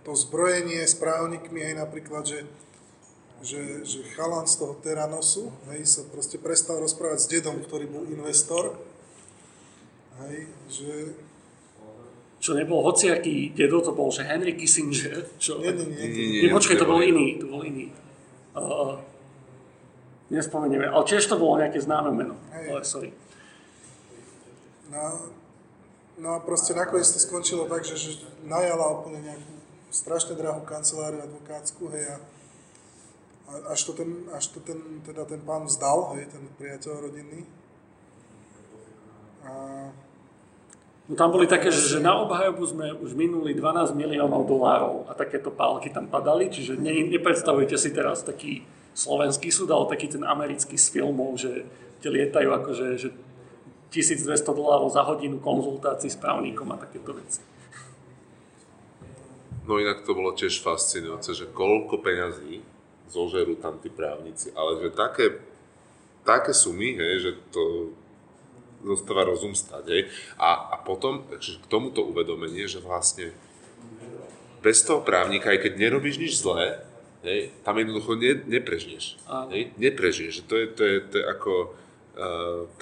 [0.09, 2.49] to zbrojenie s právnikmi, hej, napríklad, že,
[3.45, 8.09] že, že chalan z toho Teranosu, hej, sa proste prestal rozprávať s dedom, ktorý bol
[8.09, 8.73] investor.
[10.25, 10.93] hej, že
[12.41, 15.61] Čo nebol hociaký dedo, to bol, že Henry Kissinger, čo...
[15.61, 17.93] nie, nie, nie, Nie, nie, Nie, počkaj, to bol iný, to bol iný.
[18.57, 18.97] Uh,
[20.33, 22.35] nespomenieme, ale tiež to bolo nejaké známe meno.
[22.55, 22.67] Hej.
[22.71, 23.11] Ale sorry.
[24.89, 25.37] No,
[26.19, 28.11] no a proste nakoniec to skončilo tak, že, že
[28.45, 29.55] najala úplne nejakú
[29.89, 32.19] strašne drahú kanceláriu advokátsku, hej, a,
[33.73, 37.49] až to ten, až to ten, teda ten pán vzdal, hej, ten priateľ rodinný.
[39.47, 39.53] A
[41.09, 45.17] No tam boli také, že, že na obhajobu sme už minuli 12 miliónov dolárov a
[45.17, 48.61] takéto pálky tam padali, čiže ne, nepredstavujte si teraz taký
[48.93, 51.65] slovenský súd, ale taký ten americký z filmov, že
[52.05, 53.09] tie lietajú akože že
[53.89, 57.41] 1200 dolárov za hodinu konzultácií s právnikom a takéto veci.
[59.69, 62.65] No inak to bolo tiež fascinujúce, že koľko peňazí
[63.13, 65.45] zožerú tam tí právnici, ale že také,
[66.25, 67.93] také sumy, hej, že to
[68.85, 69.85] zostáva rozum stať.
[69.93, 70.03] Hej.
[70.41, 73.35] A, a potom že k tomuto uvedomenie, že vlastne
[74.65, 76.83] bez toho právnika, aj keď nerobíš nič zlé,
[77.23, 79.21] hej, tam jednoducho ne, neprežiješ.
[79.27, 79.51] Áno.
[79.53, 80.49] Hej, neprežiješ.
[80.49, 81.53] To je, to je, to je ako,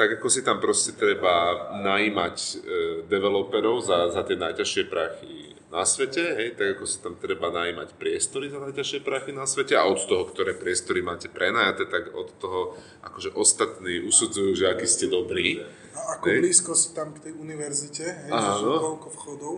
[0.00, 2.56] tak ako si tam proste treba najímať uh,
[3.04, 8.00] developerov za, za tie najťažšie prachy na svete, hej, tak ako si tam treba najímať
[8.00, 12.32] priestory za najťažšie prachy na svete a od toho, ktoré priestory máte prenajaté, tak od
[12.40, 15.60] toho akože ostatní usudzujú, že aký ste dobrí.
[15.92, 16.38] A ako Hej.
[16.40, 18.78] blízko si tam k tej univerzite, hej, Áno.
[18.78, 19.54] koľko vchodov.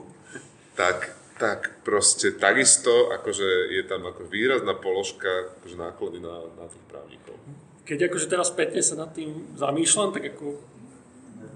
[0.74, 6.84] tak, tak proste takisto akože je tam ako výrazná položka akože náklady na, na tých
[6.90, 7.36] právnikov.
[7.88, 10.61] Keď akože teraz spätne sa nad tým zamýšľam, tak ako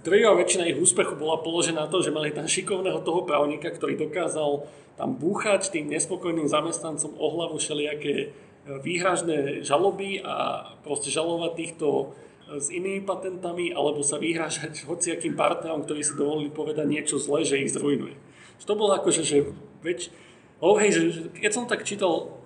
[0.01, 4.01] drvivá väčšina ich úspechu bola položená na to, že mali tam šikovného toho právnika, ktorý
[4.01, 4.65] dokázal
[4.97, 8.27] tam búchať tým nespokojným zamestnancom o hlavu všelijaké e,
[8.81, 12.05] výhražné žaloby a proste žalovať týchto e,
[12.61, 17.61] s inými patentami, alebo sa vyhrážať hociakým partnerom, ktorí si dovolili povedať niečo zlé, že
[17.61, 18.17] ich zrujnuje.
[18.65, 19.53] To bolo akože, že
[19.85, 20.09] veď,
[20.63, 21.03] oh hej, že
[21.35, 22.42] keď som tak čítal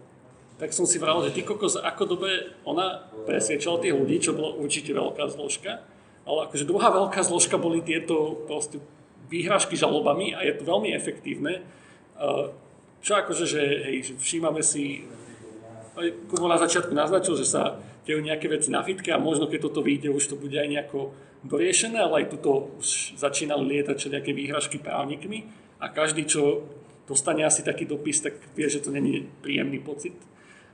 [0.56, 4.56] tak som si vral, že ty kokos, ako dobre ona presviečala tých ľudí, čo bolo
[4.56, 5.84] určite veľká zložka,
[6.24, 8.80] ale akože druhá veľká zložka boli tieto proste
[9.28, 11.62] výhražky žalobami a je to veľmi efektívne.
[12.16, 12.54] Uh,
[13.06, 15.06] Čo akože, že, hej, že všímame si,
[16.28, 19.80] Kubo na začiatku naznačil, že sa dejú nejaké veci na fitke a možno keď toto
[19.80, 21.14] vyjde, už to bude aj nejako
[21.46, 25.46] doriešené, ale aj tuto už začínali lietať nejaké výhražky právnikmi
[25.78, 26.66] a každý, čo
[27.06, 30.18] dostane asi taký dopis, tak vie, že to není príjemný pocit.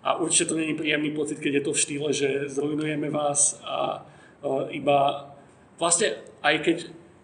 [0.02, 4.02] A určite to není príjemný pocit, keď je to v štýle, že zrujnujeme vás a
[4.42, 5.30] uh, iba
[5.78, 6.78] vlastne aj keď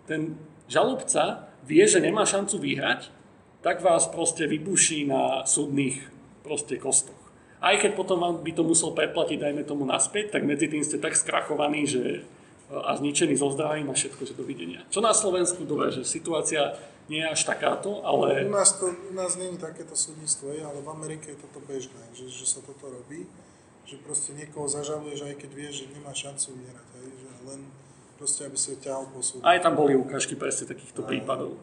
[0.07, 0.39] ten
[0.71, 3.11] žalobca vie, že nemá šancu vyhrať,
[3.61, 6.07] tak vás proste vybuší na súdnych
[6.47, 7.19] proste kostoch.
[7.59, 11.03] Aj keď potom vám by to musel preplatiť, dajme tomu naspäť, tak medzi tým ste
[11.03, 12.23] tak skrachovaní, že
[12.69, 14.85] a zničený zo zdravím a všetko, že dovidenia.
[14.93, 16.77] Čo na Slovensku, dobre, že situácia
[17.09, 20.85] nie je až takáto, ale U nás, to, u nás není takéto súdnictvo, je, ale
[20.85, 23.25] v Amerike je toto bežné, že, že sa toto robí.
[23.89, 26.89] Že proste niekoho zažaluješ, aj keď vieš, že nemá šancu vyhrať.
[27.01, 27.61] Hej, že len
[28.21, 29.41] proste, aby si ho ťahal po súdu.
[29.41, 31.57] aj tam boli ukážky presne takýchto prípadov.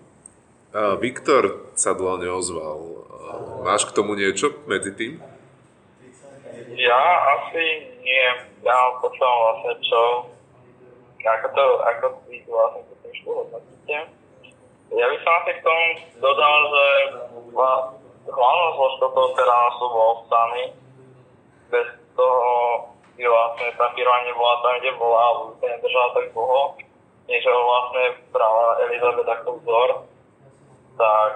[0.74, 2.80] A Viktor sa dlho neozval.
[3.62, 5.22] Máš k tomu niečo medzi tým?
[6.76, 7.02] Ja
[7.38, 8.26] asi nie.
[8.66, 10.00] Ja počúvam vlastne, čo,
[11.26, 13.98] ako to, ako vy vlastne tú knižku hodnotíte.
[14.94, 15.86] Ja by som asi k tomu
[16.22, 16.86] dodal, že
[18.30, 20.64] hlavnou zložkou toho teránu sú Wolfsami.
[21.74, 22.54] Bez toho
[23.18, 26.62] by vlastne tá firma nebola tam, kde bola, alebo by sa nedržala tak dlho,
[27.26, 29.90] než vlastne brala Elizabeth ako vzor.
[30.96, 31.32] Tak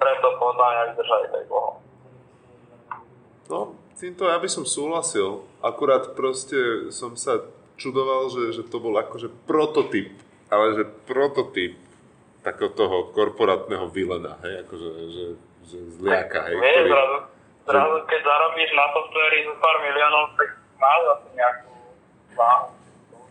[0.00, 1.72] preto podľa mňa vydržali tak dlho.
[3.52, 5.44] No, týmto ja by som súhlasil.
[5.60, 7.44] Akurát proste som sa
[7.76, 10.14] čudoval, že, že to bol akože prototyp,
[10.48, 11.74] ale že prototyp
[12.44, 15.24] takého toho korporátneho vilena, hej, akože, že,
[15.64, 16.90] že zliaka, hej, Vieš, ktorý...
[16.92, 17.16] zrazu,
[17.64, 21.72] zrazu, keď zarobíš na softveri zo pár miliónov, tak máš asi nejakú
[22.36, 22.66] váhu.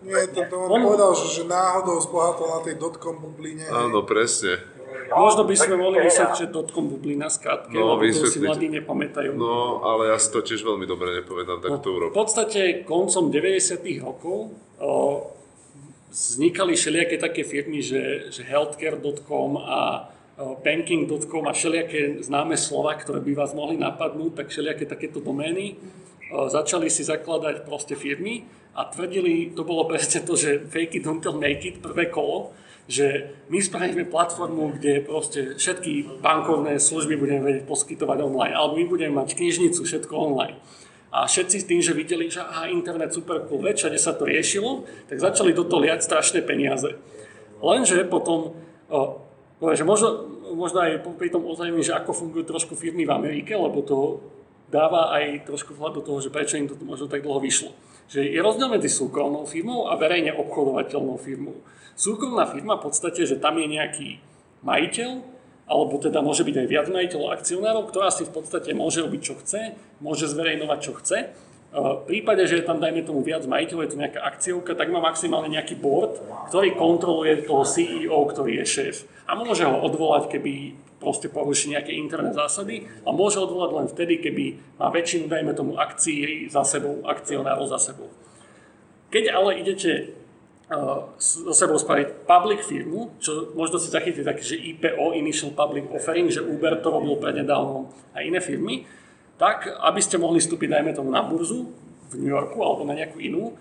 [0.03, 3.63] Nie, to, to On- povedal, že, že náhodou zbohatol na tej dotcom bubline.
[3.71, 4.59] Áno, presne.
[5.15, 9.33] Možno by sme mohli vysvetliť, že dotkom bublina skratke, No, lebo to si mladí nepamätajú.
[9.33, 12.09] No, ale ja si to tiež veľmi dobre nepovedám, tak to v urob.
[12.11, 14.91] podstate koncom 90 rokov o,
[16.09, 20.09] vznikali všelijaké také firmy, že, že healthcare.com a
[20.63, 25.77] banking.com a všelijaké známe slova, ktoré by vás mohli napadnúť, tak všelijaké takéto domény
[26.33, 28.41] o, začali si zakladať proste firmy
[28.73, 32.49] a tvrdili, to bolo presne to, že fake it until make it, prvé kolo,
[32.87, 38.85] že my spravíme platformu, kde proste všetky bankovné služby budeme vedieť poskytovať online, alebo my
[38.91, 40.59] budeme mať knižnicu, všetko online.
[41.13, 44.25] A všetci s tým, že videli, že aha, internet super cool vec, všade sa to
[44.27, 46.97] riešilo, tak začali do toho liať strašné peniaze.
[47.63, 48.57] Lenže potom
[48.93, 49.25] O,
[49.57, 53.57] poviem, že možno, možno aj pri tom ozajmi, že ako fungujú trošku firmy v Amerike,
[53.57, 54.21] lebo to
[54.69, 57.73] dáva aj trošku vhľad do toho, že prečo im to možno tak dlho vyšlo.
[58.11, 61.57] Že je rozdiel medzi súkromnou firmou a verejne obchodovateľnou firmou.
[61.93, 64.09] Súkromná firma v podstate, že tam je nejaký
[64.65, 65.11] majiteľ,
[65.63, 69.33] alebo teda môže byť aj viac majiteľov akcionárov, ktorá si v podstate môže robiť čo
[69.39, 71.17] chce, môže zverejnovať čo chce.
[71.73, 75.01] V prípade, že je tam dajme tomu viac majiteľov, je to nejaká akciovka, tak má
[75.01, 76.21] maximálne nejaký board,
[76.53, 78.95] ktorý kontroluje toho CEO, ktorý je šéf.
[79.25, 84.23] A môže ho odvolať, keby proste poruší nejaké interné zásady a môže odvolať len vtedy,
[84.23, 84.45] keby
[84.79, 88.07] má väčšinu, dajme tomu, akcií za sebou, akcionárov za sebou.
[89.11, 90.15] Keď ale idete
[90.71, 95.91] uh, so sebou spraviť public firmu, čo možno si zachytíte také, že IPO, Initial Public
[95.91, 98.87] Offering, že Uber to robil prednedávno a iné firmy,
[99.37, 101.69] tak aby ste mohli vstúpiť, dajme tomu, na burzu
[102.09, 103.53] v New Yorku alebo na nejakú inú,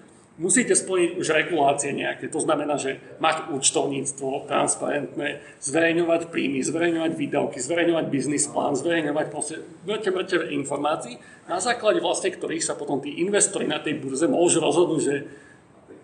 [0.43, 2.27] musíte splniť už regulácie nejaké.
[2.27, 9.63] To znamená, že mať účtovníctvo transparentné, zverejňovať príjmy, zverejňovať výdavky, zverejňovať biznis plán, zverejňovať proste
[9.87, 10.11] veľké
[10.51, 15.15] informácií, na základe vlastne ktorých sa potom tí investori na tej burze môžu rozhodnúť, že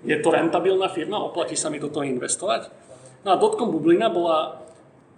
[0.07, 2.71] je to rentabilná firma, oplatí sa mi do toho investovať.
[3.27, 4.68] No a dotkom bublina bola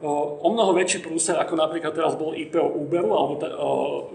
[0.01, 3.53] o mnoho väčší prúser, ako napríklad teraz bol IPO Uberu, alebo t-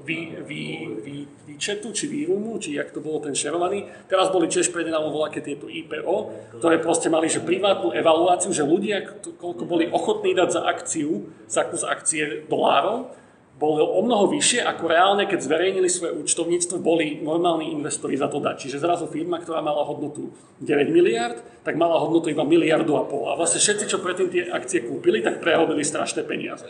[0.01, 0.61] vy, vy,
[1.05, 1.15] vy,
[1.45, 3.85] Výčetu, či Výrumu, či jak to bolo ten šerovaný.
[4.09, 9.05] Teraz boli tiež prednedávno voľaké tieto IPO, ktoré proste mali že privátnu evaluáciu, že ľudia,
[9.37, 13.13] koľko boli ochotní dať za akciu, za kus akcie dolárov,
[13.55, 18.43] bolo o mnoho vyššie, ako reálne, keď zverejnili svoje účtovníctvo, boli normálni investori za to
[18.43, 18.67] dať.
[18.67, 23.31] Čiže zrazu firma, ktorá mala hodnotu 9 miliard, tak mala hodnotu iba miliardu a pol.
[23.31, 26.67] A vlastne všetci, čo predtým tie akcie kúpili, tak prerobili strašné peniaze.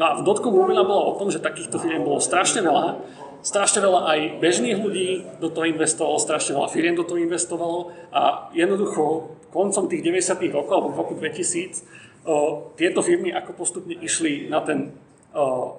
[0.00, 2.96] No a v dotkom Movila bola o tom, že takýchto firiem bolo strašne veľa,
[3.44, 8.48] strašne veľa aj bežných ľudí do toho investovalo, strašne veľa firiem do toho investovalo a
[8.56, 10.48] jednoducho koncom tých 90.
[10.48, 11.84] rokov, alebo v roku 2000,
[12.24, 14.96] o, tieto firmy ako postupne išli na ten
[15.36, 15.76] o,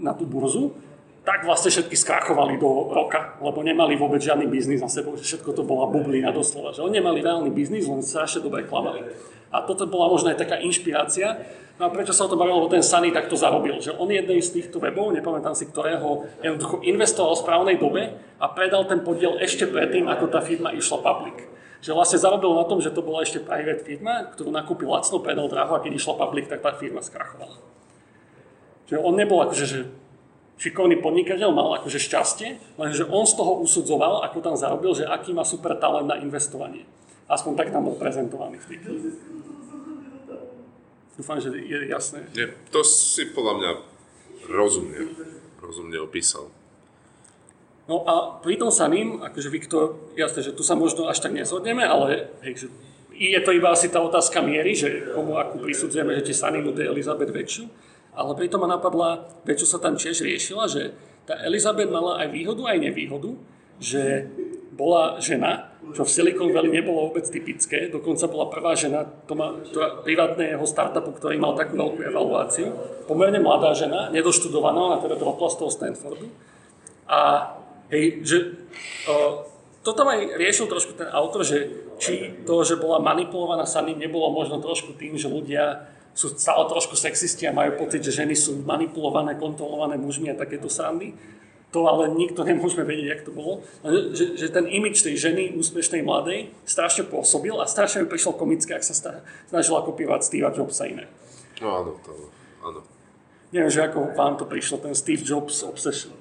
[0.00, 0.74] na tú burzu,
[1.26, 5.66] tak vlastne všetky skrachovali do roka, lebo nemali vôbec žiadny biznis na sebou, všetko to
[5.66, 9.02] bola bublina doslova, že oni nemali reálny biznis, len strašne dobre klamali.
[9.50, 11.38] A toto bola možno aj taká inšpirácia.
[11.76, 14.40] No a prečo sa o tom bavilo, lebo ten Sunny takto zarobil, že on jednej
[14.40, 18.02] z týchto webov, nepamätám si ktorého, jednoducho investoval v správnej dobe
[18.40, 21.44] a predal ten podiel ešte predtým, ako tá firma išla public.
[21.84, 25.52] Že vlastne zarobil na tom, že to bola ešte private firma, ktorú nakúpil lacno, predal
[25.52, 27.60] draho a keď išla public, tak tá firma skrachovala.
[28.86, 29.80] Že on nebol akože, že
[30.56, 35.36] šikovný podnikateľ, mal akože šťastie, lenže on z toho usudzoval, ako tam zarobil, že aký
[35.36, 36.88] má super talent na investovanie.
[37.26, 38.82] Aspoň tak tam bol prezentovaný v tých.
[41.16, 42.28] Dúfam, že je jasné.
[42.36, 43.70] Nie, to si podľa mňa
[44.52, 45.00] rozumne,
[45.58, 46.52] rozumne opísal.
[47.86, 51.86] No a pri tom samým, akože Viktor, jasné, že tu sa možno až tak nezhodneme,
[51.86, 52.68] ale hej, že
[53.16, 56.92] je to iba asi tá otázka miery, že komu akú prisudzujeme, že tie Saninu tej
[56.92, 57.64] Elizabeth väčšiu.
[58.16, 60.96] Ale pritom ma napadla vec, čo sa tam tiež riešila, že
[61.28, 63.36] tá Elizabeth mala aj výhodu, aj nevýhodu,
[63.76, 64.24] že
[64.76, 70.04] bola žena, čo v Silicon Valley nebolo vôbec typické, dokonca bola prvá žena má, ktorá,
[70.04, 72.72] privátneho startupu, ktorý mal takú veľkú evaluáciu,
[73.08, 76.28] pomerne mladá žena, nedoštudovaná, ona teda dropla z toho Stanfordu.
[77.08, 77.52] A
[77.88, 78.36] hej, že
[79.08, 79.48] o,
[79.80, 83.96] to tam aj riešil trošku ten autor, že či to, že bola manipulovaná sa ním,
[83.96, 88.32] nebolo možno trošku tým, že ľudia sú stále trošku sexisti a majú pocit, že ženy
[88.32, 91.12] sú manipulované, kontrolované mužmi a takéto srandy.
[91.76, 93.60] To ale nikto nemôžeme vedieť, jak to bolo.
[93.84, 98.80] Že, že ten imič tej ženy, úspešnej mladej, strašne pôsobil a strašne mi prišlo komické,
[98.80, 98.96] ak sa
[99.44, 101.04] snažila kopírovať Steve Jobsa iné.
[101.60, 102.32] No áno, to
[102.64, 102.80] áno.
[103.52, 106.16] Neviem, že ako vám to prišlo, ten Steve Jobs obsession.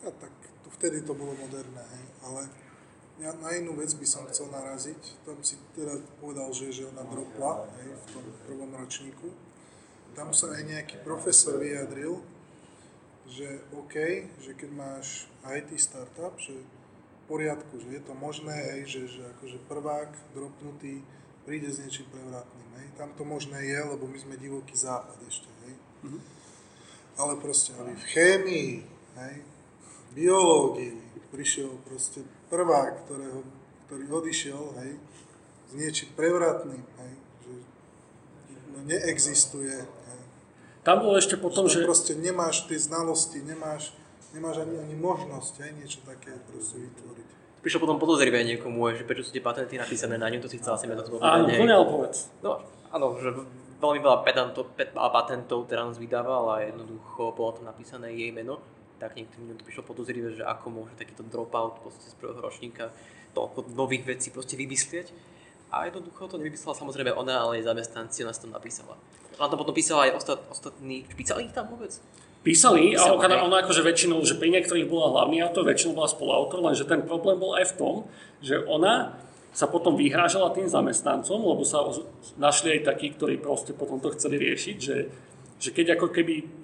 [0.00, 0.32] Ja, tak
[0.64, 2.40] to, vtedy to bolo moderné, hej, ale
[3.20, 5.26] ja na inú vec by som chcel naraziť.
[5.28, 9.28] Tam si teda povedal, že, že ona dropla hej, v tom prvom ročníku.
[10.16, 12.20] Tam sa aj nejaký profesor vyjadril,
[13.28, 13.96] že OK,
[14.40, 19.22] že keď máš IT startup, že v poriadku, že je to možné, hej, že, že
[19.38, 21.00] akože prvák dropnutý
[21.48, 22.70] príde s niečím prevratným.
[22.80, 22.86] Hej.
[22.98, 25.48] Tam to možné je, lebo my sme divoký západ ešte.
[25.64, 25.74] Hej.
[26.04, 26.22] Mm-hmm.
[27.20, 28.70] Ale proste aby v chémii,
[29.20, 29.34] hej,
[30.12, 31.02] biológii
[31.32, 32.20] prišiel proste
[32.52, 33.40] prvák, ktorého,
[33.88, 35.00] ktorý odišiel, hej,
[35.68, 37.52] s niečím prevratným, hej, že
[38.76, 39.80] no, neexistuje.
[39.80, 40.20] Hej.
[40.84, 41.88] Tam bolo ešte potom, že...
[41.88, 43.96] Proste nemáš tie znalosti, nemáš,
[44.36, 47.28] nemáš ani, ani možnosť hej, niečo také proste vytvoriť.
[47.64, 50.76] Prišlo potom podozrivé niekomu, že prečo sú tie patenty napísané na ňu, to si chcel
[50.76, 51.24] asi to povedať.
[51.24, 52.28] Áno, plne povedz.
[52.42, 52.58] No,
[52.90, 53.30] áno, že
[53.78, 58.60] veľmi veľa patentov, patentov teraz vydával a jednoducho bolo tam napísané jej meno
[59.02, 62.94] tak niektorým to prišlo podozrivé, že ako môže takýto dropout z prvého ročníka
[63.34, 65.10] toľko nových vecí proste vymyslieť.
[65.74, 68.94] A jednoducho to nevypísala samozrejme ona, ale aj zamestnanci, ona si to napísala.
[69.42, 71.90] Ona to potom písala aj ostat, ostatní, písali ich tam vôbec?
[72.46, 76.62] Písali, a ona, ona akože väčšinou, že pri niektorých bola hlavný autor, väčšinou bola spoluautor,
[76.62, 77.94] lenže ten problém bol aj v tom,
[78.38, 79.18] že ona
[79.50, 81.90] sa potom vyhrážala tým zamestnancom, lebo sa
[82.38, 84.96] našli aj takí, ktorí proste potom to chceli riešiť, že,
[85.58, 86.61] že keď ako keby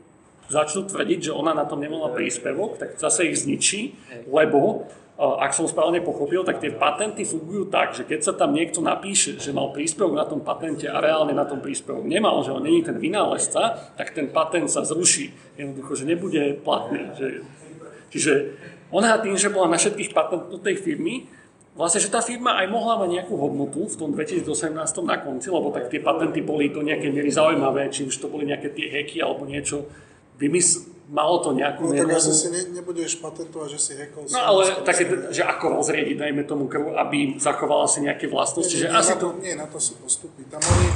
[0.49, 3.97] začnú tvrdiť, že ona na tom nemala príspevok, tak zase ich zničí,
[4.33, 4.89] lebo
[5.19, 9.35] ak som správne pochopil, tak tie patenty fungujú tak, že keď sa tam niekto napíše,
[9.43, 12.87] že mal príspevok na tom patente a reálne na tom príspevok nemal, že on není
[12.87, 15.35] ten vynálezca, tak ten patent sa zruší.
[15.59, 17.11] Jednoducho, že nebude platný.
[17.19, 17.27] Že,
[18.15, 18.33] čiže
[18.95, 21.27] ona tým, že bola na všetkých patentoch tej firmy,
[21.75, 24.71] vlastne, že tá firma aj mohla mať nejakú hodnotu v tom 2018
[25.03, 28.47] na konci, lebo tak tie patenty boli do nejakej miery zaujímavé, či už to boli
[28.47, 29.83] nejaké tie hacky alebo niečo,
[30.39, 34.29] vymysl, malo to nejakú No tak nerovnú- asi si ne, nebudeš patentovať, že si hackol
[34.29, 38.87] No ale také, že ako rozriediť, dajme tomu krv, aby zachovala si nejaké vlastnosti, že
[38.87, 39.27] nie, asi na to...
[39.39, 40.45] Nie, na to sú postupy.
[40.47, 40.89] Tam oni,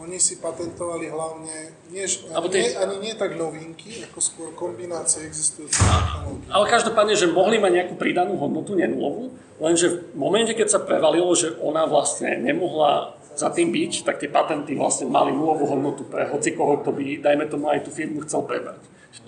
[0.00, 1.54] oni si patentovali hlavne,
[1.88, 6.48] nie, ani, tie- nie, ani nie tak novinky, ako skôr kombinácie existujúcich technológií.
[6.48, 11.28] Ale každopádne, že mohli mať nejakú pridanú hodnotu, nenulovú, lenže v momente, keď sa prevalilo,
[11.32, 16.30] že ona vlastne nemohla za tým byť, tak tie patenty vlastne mali nulovú hodnotu pre
[16.30, 18.78] hoci koho, kto by, dajme tomu, aj tú firmu chcel prebrať.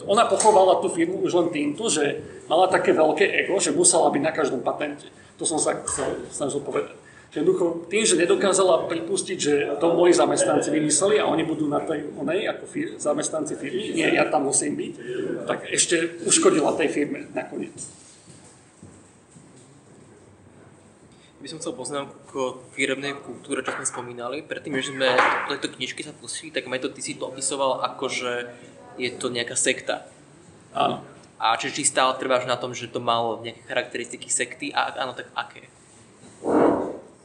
[0.07, 4.23] Ona pochovala tú firmu už len týmto, že mala také veľké ego, že musela byť
[4.23, 5.07] na každom patente.
[5.39, 6.95] To som sa chcel, snažil povedať.
[7.37, 12.09] Jednoducho tým, že nedokázala pripustiť, že to moji zamestnanci vymysleli a oni budú na tej
[12.17, 14.95] onej ako fir- zamestnanci firmy, nie, ja tam musím byť,
[15.45, 17.77] tak ešte uškodila tej firme nakoniec.
[21.47, 24.45] by som chcel poznámku k firemnej kultúre, čo sme spomínali.
[24.45, 25.09] Predtým, než sme
[25.49, 28.53] do tejto knižky sa pustili, tak Meto, ty si to opisoval ako, že
[29.01, 30.05] je to nejaká sekta.
[30.77, 31.01] Áno.
[31.41, 34.95] A či, či stále trváš na tom, že to malo nejaké charakteristiky sekty a ak
[35.01, 35.65] áno, tak aké?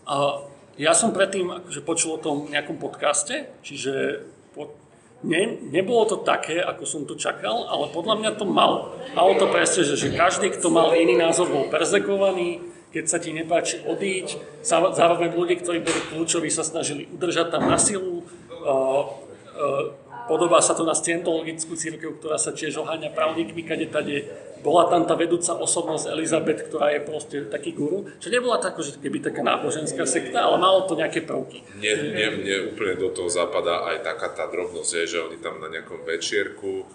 [0.07, 0.47] A
[0.80, 4.24] ja som predtým akože počul o tom nejakom podcaste, čiže
[4.55, 4.72] po,
[5.28, 8.95] ne, nebolo to také, ako som to čakal, ale podľa mňa to malo.
[9.12, 13.32] Malo to presne, že, že každý, kto mal iný názor, bol perzekovaný, keď sa ti
[13.32, 14.62] nepáči odíť.
[14.62, 18.28] Zá- Zároveň ľudí, ktorí boli kľúčoví, sa snažili udržať tam na silu.
[18.62, 19.08] Uh,
[19.58, 24.32] uh, Podobá sa to na scientologickú církev, ktorá sa tiež oháňa právnikmi, kade tade.
[24.64, 28.08] Bola tam tá vedúca osobnosť Elizabeth, ktorá je proste taký guru.
[28.22, 31.66] Čo nebola tak, že keby taká náboženská sekta, ale malo to nejaké prvky.
[31.76, 35.58] Mne, mne, mne úplne do toho zapadá aj taká tá drobnosť, je, že oni tam
[35.58, 36.86] na nejakom večierku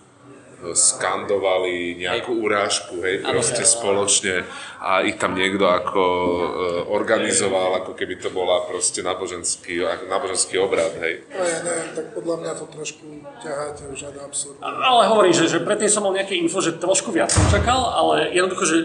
[0.56, 4.48] skandovali nejakú urážku, hej, proste spoločne
[4.80, 6.44] a ich tam niekto ako e,
[6.88, 11.28] organizoval, ako keby to bola proste náboženský, náboženský obrad, hej.
[11.28, 13.04] No ja neviem, tak podľa mňa to trošku
[13.44, 14.56] ťaháte už ad absurd.
[14.64, 18.32] Ale hovorím, že, že predtým som mal nejaké info, že trošku viac som čakal, ale
[18.32, 18.78] jednoducho, že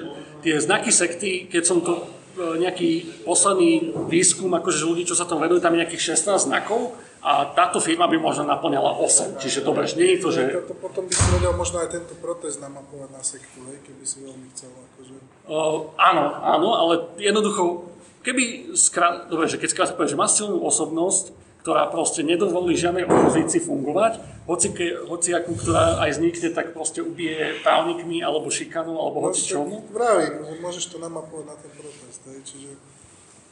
[0.44, 2.04] tie znaky sekty, keď som to
[2.36, 6.52] e, nejaký posledný výskum, akože že ľudí, čo sa tomu venujú, tam je nejakých 16
[6.52, 9.38] znakov a táto firma by možno naplňala 8.
[9.38, 10.42] Čiže dobre, že nie je to, že...
[10.66, 14.26] To, potom by si vedel možno aj tento protest namapovať na sektu, hej, keby si
[14.26, 14.74] veľmi chcel.
[14.74, 15.14] Akože.
[15.46, 17.94] Uh, áno, áno, ale jednoducho,
[18.26, 23.62] keby, skrát, dobre, že keď poviem, že má silnú osobnosť, ktorá proste nedovolí žiadnej opozícii
[23.62, 24.18] fungovať,
[24.50, 29.46] hoci, ke, hoci akú, ktorá aj vznikne, tak proste ubije právnikmi, alebo šikanou, alebo hoci
[29.46, 29.86] čomu.
[29.94, 32.70] Vravím, že môžeš to namapovať na ten protest, hej, čiže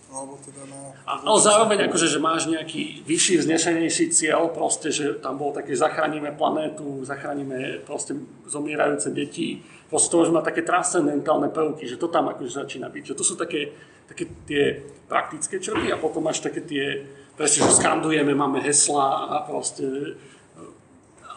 [0.09, 0.89] alebo teda na...
[1.05, 6.33] Ale zároveň akože, že máš nejaký vyšší, vznešenejší cieľ, proste, že tam bolo také, zachránime
[6.33, 8.17] planétu, zachránime proste
[8.49, 13.03] zomierajúce deti, proste to už má také transcendentálne prvky, že to tam akože začína byť,
[13.13, 13.69] že to sú také,
[14.09, 17.05] také tie praktické črty a potom máš také tie,
[17.37, 20.17] presne, že skandujeme, máme hesla a proste,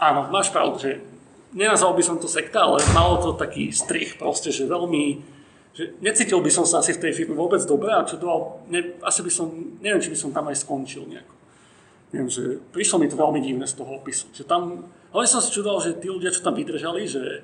[0.01, 0.91] áno, máš pravdu, že
[1.53, 5.21] nenazval by som to sekta, ale malo to taký strich proste, že veľmi,
[5.73, 8.29] že necítil by som sa asi v tej firme vôbec dobre a čo to,
[8.69, 9.49] ne, asi by som,
[9.81, 11.35] neviem, či by som tam aj skončil nejako.
[12.13, 14.29] Neviem, že prišlo mi to veľmi divné z toho opisu.
[14.37, 14.85] Že tam,
[15.17, 17.41] ale som si čudoval, že tí ľudia, čo tam vydržali, že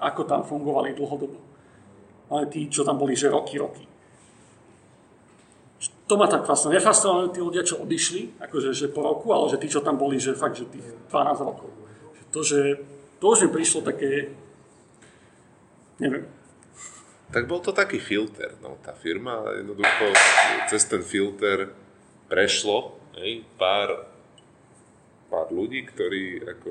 [0.00, 1.36] ako tam fungovali dlhodobo.
[2.32, 3.84] Ale tí, čo tam boli, že roky, roky.
[6.08, 9.60] To ma tak vlastne nefascinovali tí ľudia, čo odišli, akože že po roku, ale že
[9.60, 11.68] tí, čo tam boli, že fakt, že tých 12 rokov.
[12.16, 12.60] Že to, že
[13.20, 14.32] to už mi prišlo také,
[16.00, 16.24] neviem,
[17.32, 20.12] Tak bol to taký filter, no, tá firma jednoducho
[20.70, 21.72] cez ten filter
[22.28, 24.06] prešlo hej, pár,
[25.30, 26.70] pár ľudí, ktorí ako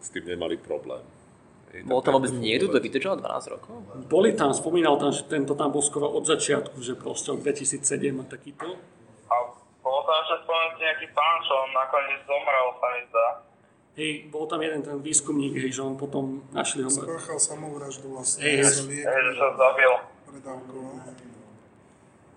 [0.00, 1.02] s tým nemali problém.
[1.72, 3.74] Hej, Bol tam vôbec to niekto, kto vydržal 12 rokov?
[4.06, 8.14] Boli tam, spomínal tam, že tento tam bol skoro od začiatku, že proste od 2007
[8.20, 8.66] a takýto.
[9.26, 9.34] A
[9.82, 13.28] bol tam ešte spomenutý nejaký pán, čo on nakoniec zomrel, sa mi zdá.
[13.94, 16.90] Hej, bol tam jeden ten výskumník, hej, že on potom našli ho.
[16.90, 18.42] Spáchal samovraždu vlastne.
[18.42, 19.92] Hej, Hej, že sa zabil.
[20.34, 20.94] predávkoval.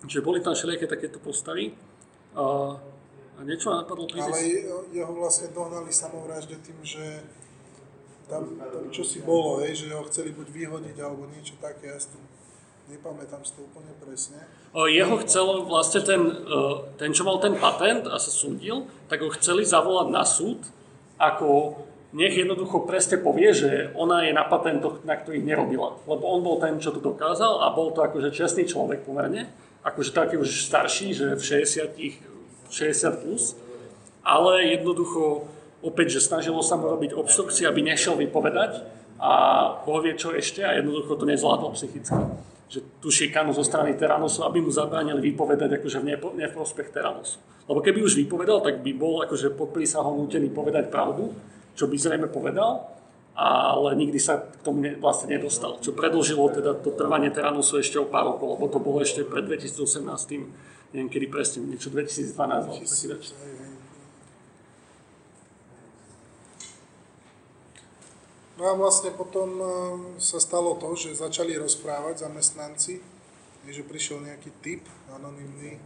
[0.06, 1.74] Čiže boli tam všelijaké takéto postavy.
[2.38, 2.78] Uh,
[3.34, 7.26] a niečo ma napadlo pri Ale je- jeho vlastne dohnali samovražde tým, že
[8.30, 11.98] tam, tam čo si bolo, hej, že ho chceli buď vyhodiť alebo niečo také, ja
[12.88, 14.40] nepamätám si to úplne presne.
[14.72, 16.60] O, Jeho chcel vlastne ten, e,
[16.96, 20.60] ten, čo mal ten patent a sa súdil, tak ho chceli zavolať na súd,
[21.18, 21.78] ako
[22.16, 26.00] nech jednoducho presne povie, že ona je na patentoch, na ktorých nerobila.
[26.08, 29.52] Lebo on bol ten, čo to dokázal a bol to akože čestný človek pomerne,
[29.84, 33.52] akože taký už starší, že v 60, 60 plus,
[34.24, 35.44] ale jednoducho
[35.84, 38.88] opäť, že snažilo sa mu robiť obštrukcie, aby nešiel vypovedať
[39.20, 39.32] a
[39.84, 42.16] Boh vie čo ešte a jednoducho to nezvládol psychicky
[42.68, 47.40] že tú šikanu zo strany Teranosu, aby mu zabránili vypovedať akože v neprospech Teranosu.
[47.68, 51.36] Lebo keby už vypovedal, tak by bol akože pod prísahou nútený povedať pravdu,
[51.76, 52.88] čo by zrejme povedal,
[53.38, 55.76] ale nikdy sa k tomu ne, vlastne nedostal.
[55.78, 59.44] Čo predlžilo teda to trvanie Teranosu ešte o pár rokov, lebo to bolo ešte pred
[59.46, 60.00] 2018,
[60.96, 63.24] neviem kedy presne, niečo 2012 alebo taký dač.
[63.36, 63.72] Hej, hej.
[68.58, 69.70] No a vlastne potom eh,
[70.18, 72.98] sa stalo to, že začali rozprávať zamestnanci,
[73.68, 74.82] že prišiel nejaký typ
[75.14, 75.78] anonymný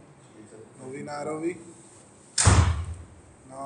[0.83, 1.51] novinárovi.
[3.47, 3.59] No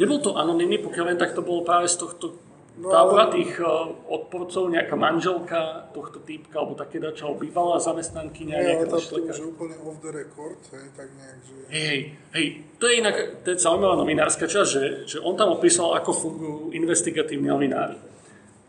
[0.00, 2.40] Nebol to anonymný, pokiaľ viem, tak to bolo práve z tohto
[2.80, 8.72] No, tábora tých uh, odporcov, nejaká manželka tohto týpka, alebo také alebo bývalá zamestnankyňa, nie,
[8.72, 11.54] ale to už úplne off the record, hej, tak nejak, že...
[11.68, 11.98] Hej, hej,
[12.32, 12.46] hej,
[12.80, 16.58] to je inak, to je zaujímavá novinárska časť, že, že on tam opísal, ako fungujú
[16.72, 18.00] investigatívni novinári.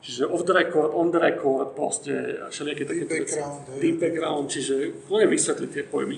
[0.04, 2.12] Čiže off the record, on the record, proste
[2.42, 3.80] a všelijaké také Deep background, hej.
[3.80, 4.74] Deep background, čiže
[5.08, 6.18] úplne vysvetliť tie pojmy.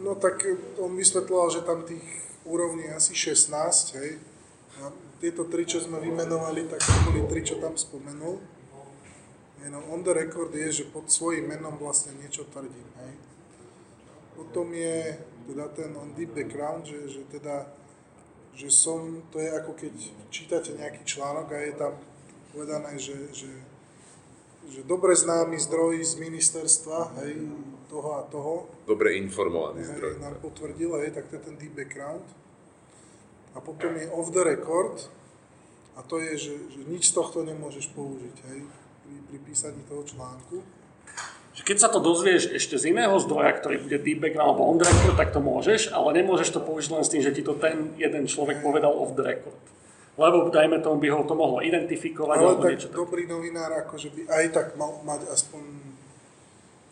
[0.00, 0.40] No tak
[0.80, 2.04] on vysvetloval, že tam tých
[2.48, 4.16] úrovní asi 16, hej.
[4.80, 4.88] A
[5.20, 8.40] tieto tri, čo sme vymenovali, tak to boli tri, čo tam spomenul.
[9.70, 13.12] No, on the record je, že pod svojím menom vlastne niečo tvrdím, hej.
[14.34, 17.68] Potom je teda ten on deep background, že, že teda,
[18.56, 19.94] že som, to je ako keď
[20.32, 21.92] čítate nejaký článok a je tam
[22.56, 23.52] povedané, že, že,
[24.64, 27.52] že dobre známy zdroj z ministerstva, hej,
[27.90, 30.22] toho a toho, Dobre informovaný hej, zdroj.
[30.22, 32.22] nám potvrdil, hej, tak to je ten deep background.
[33.50, 35.10] A potom je off the record,
[35.98, 38.60] a to je, že, že nič z tohto nemôžeš použiť, hej,
[39.02, 40.62] pri, pri písaní toho článku.
[41.50, 44.78] Že keď sa to dozvieš ešte z iného zdroja, ktorý bude deep background alebo on
[44.78, 47.58] the record, tak to môžeš, ale nemôžeš to použiť len s tým, že ti to
[47.58, 49.58] ten jeden človek povedal off the record.
[50.14, 54.08] Lebo dajme tomu, by ho to mohlo identifikovať Ale alebo tak niečo dobrý novinár akože
[54.14, 55.62] by aj tak mal mať aspoň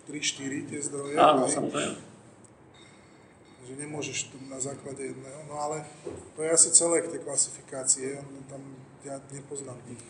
[0.09, 1.97] 3-4 tie zdroje, Áno, samozrejme.
[3.69, 5.41] že nemôžeš tu na základe jedného.
[5.45, 5.85] No ale
[6.33, 8.63] to je asi celé k tej klasifikácie, on tam
[9.05, 10.01] ja nepoznám tých.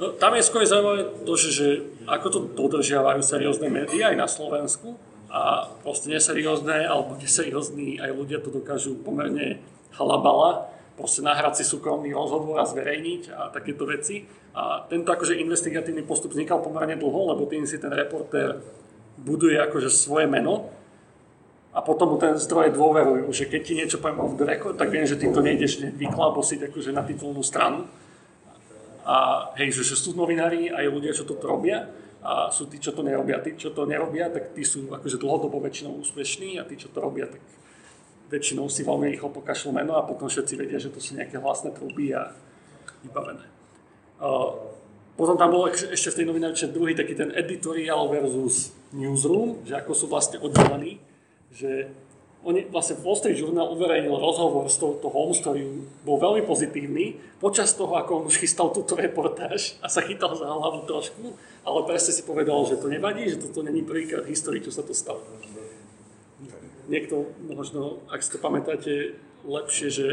[0.00, 1.68] No, tam je skôr zaujímavé to, že, že
[2.08, 4.96] ako to dodržiavajú seriózne médiá aj na Slovensku
[5.28, 9.60] a proste neseriózne alebo neseriózní aj ľudia to dokážu pomerne
[9.92, 14.24] halabala, proste nahrať si súkromný rozhovor a zverejniť a takéto veci.
[14.52, 18.60] A tento akože investigatívny postup vznikal pomerne dlho, lebo tým si ten reportér
[19.22, 20.68] buduje akože svoje meno
[21.72, 24.92] a potom mu ten zdroj dôverujú, že keď ti niečo poviem off the record, tak
[24.92, 27.88] viem, že ty to nejdeš hneď vyklabosiť akože na titulnú stranu.
[29.02, 31.88] A hej, že, že sú novinári aj ľudia, čo to robia
[32.22, 33.40] a sú tí, čo to nerobia.
[33.40, 37.00] Tí, čo to nerobia, tak tí sú akože dlhodobo väčšinou úspešní a tí, čo to
[37.02, 37.40] robia, tak
[38.30, 41.72] väčšinou si veľmi rýchlo pokašľú meno a potom všetci vedia, že to sú nejaké hlasné
[41.72, 42.36] truby a
[43.02, 43.48] vybavené.
[44.22, 44.76] Uh,
[45.16, 49.92] potom tam bol ešte v tej novinárčine druhý taký ten editorial versus newsroom, že ako
[49.96, 51.00] sú vlastne oddelení,
[51.52, 51.92] že
[52.42, 55.62] oni vlastne Wall Street Journal uverejnil rozhovor s touto Holmes, ktorý
[56.02, 60.50] bol veľmi pozitívny, počas toho, ako on už chystal túto reportáž a sa chytal za
[60.50, 64.58] hlavu trošku, ale presne si povedal, že to nevadí, že toto není prvýkrát v histórii,
[64.58, 65.22] čo sa to stalo.
[66.90, 69.14] Niekto, možno, ak si to pamätáte
[69.46, 70.06] lepšie, že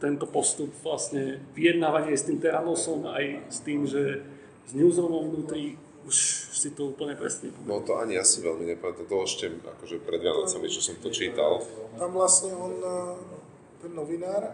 [0.00, 4.24] tento postup vlastne vyjednávanie s tým Teranosom aj s tým, že
[4.64, 6.16] s newsroomom vnútri už
[6.52, 10.20] si to úplne presne No to ani ja si veľmi nepamätám, to ešte akože pred
[10.20, 11.64] Vianocami, čo som to čítal.
[11.96, 13.16] Tam vlastne on, eh,
[13.80, 14.52] ten novinár,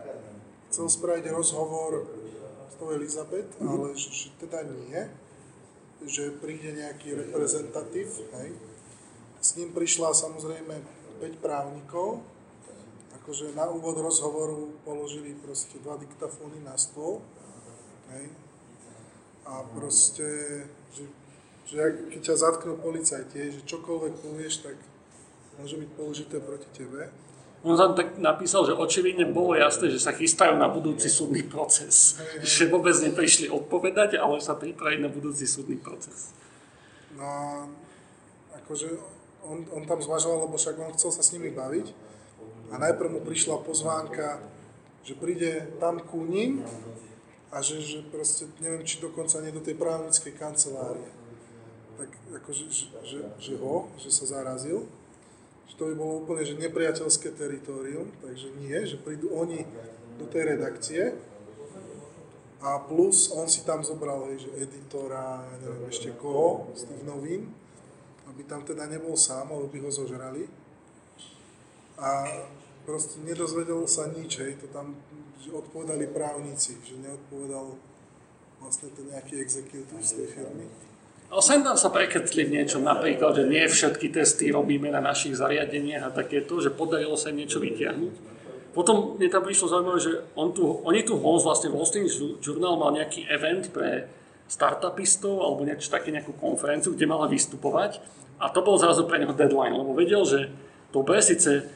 [0.70, 2.06] chcel spraviť rozhovor
[2.70, 5.02] s tou Elizabeth, ale že, že teda nie,
[6.06, 8.08] že príde nejaký reprezentatív,
[8.40, 8.50] hej.
[9.40, 10.74] S ním prišla samozrejme
[11.20, 12.22] 5 právnikov,
[13.20, 17.20] akože na úvod rozhovoru položili proste dva diktafóny na stôl,
[18.14, 18.30] hej.
[19.44, 21.10] A proste, že,
[21.70, 24.76] že ak- keď ťa zatknú policajti, že čokoľvek povieš, tak
[25.62, 27.14] môže byť použité proti tebe.
[27.60, 32.16] On tam tak napísal, že očividne bolo jasné, že sa chystajú na budúci súdny proces.
[32.40, 36.32] Že vôbec neprišli odpovedať, ale sa pripraviť na budúci súdny proces.
[37.20, 37.68] No
[38.56, 38.88] akože
[39.44, 41.92] on, on tam zvažoval, lebo však on chcel sa s nimi baviť
[42.72, 44.40] a najprv mu prišla pozvánka,
[45.04, 46.64] že príde tam ku ním
[47.52, 51.19] a že, že proste, neviem, či dokonca nie do tej právnickej kancelárie.
[52.00, 52.08] Tak
[52.40, 54.88] akože, že, že, že ho, že sa zarazil,
[55.68, 59.68] že to by bolo úplne že nepriateľské teritorium, takže nie, že prídu oni
[60.16, 61.12] do tej redakcie
[62.60, 67.04] a plus on si tam zobral, hej, že editora, ja neviem ešte koho z tých
[67.04, 67.52] novín,
[68.28, 70.44] aby tam teda nebol sám, alebo by ho zožrali.
[72.00, 72.24] A
[72.84, 74.96] proste nedozvedel sa nič, hej, to tam
[75.40, 77.72] že odpovedali právnici, že neodpovedal
[78.60, 80.68] vlastne ten nejaký executive z tej firmy.
[81.30, 85.38] Ale sem tam sa prekecli v niečom, napríklad, že nie všetky testy robíme na našich
[85.38, 88.14] zariadeniach a takéto, že podarilo sa niečo vytiahnuť.
[88.74, 92.10] Potom mne tam prišlo zaujímavé, že on tu, oni tu Holmes vlastne Wall Street
[92.42, 94.10] Journal mal nejaký event pre
[94.50, 98.02] startupistov alebo niečo také nejakú konferenciu, kde mala vystupovať
[98.42, 100.50] a to bol zrazu pre neho deadline, lebo vedel, že
[100.90, 101.66] dobre, síce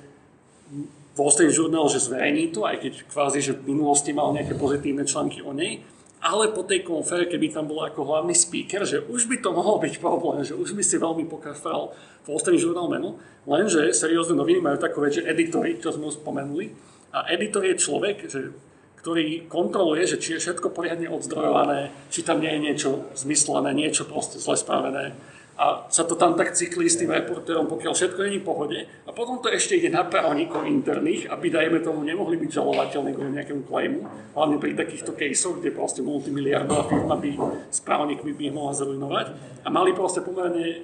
[1.15, 5.07] Wall Street Journal, že zverejní to, aj keď kvázi, že v minulosti mal nejaké pozitívne
[5.07, 5.87] články o nej,
[6.25, 9.77] ale po tej konfere, keby tam bol ako hlavný speaker, že už by to mohol
[9.77, 11.93] byť problém, že už by si veľmi pokafral
[12.25, 16.25] Wall Street Journal meno, lenže seriózne noviny majú takú vec, že editory, čo sme už
[16.25, 16.73] spomenuli,
[17.13, 18.57] a editor je človek, že,
[19.05, 24.09] ktorý kontroluje, že či je všetko poriadne odzdrojované, či tam nie je niečo zmyslené, niečo
[24.09, 25.13] proste zle spravené,
[25.55, 28.79] a sa to tam tak cyklí s tým reportérom, pokiaľ všetko není v pohode.
[29.07, 33.39] A potom to ešte ide na právnikov interných, aby, dajme tomu, nemohli byť žalovateľní kvôli
[33.39, 34.03] nejakému claimu.
[34.35, 37.31] Hlavne pri takýchto caseoch, kde proste multimiliardová firma by
[37.71, 39.27] s právnikmi by mohla zrujnovať.
[39.63, 40.83] A mali proste pomerne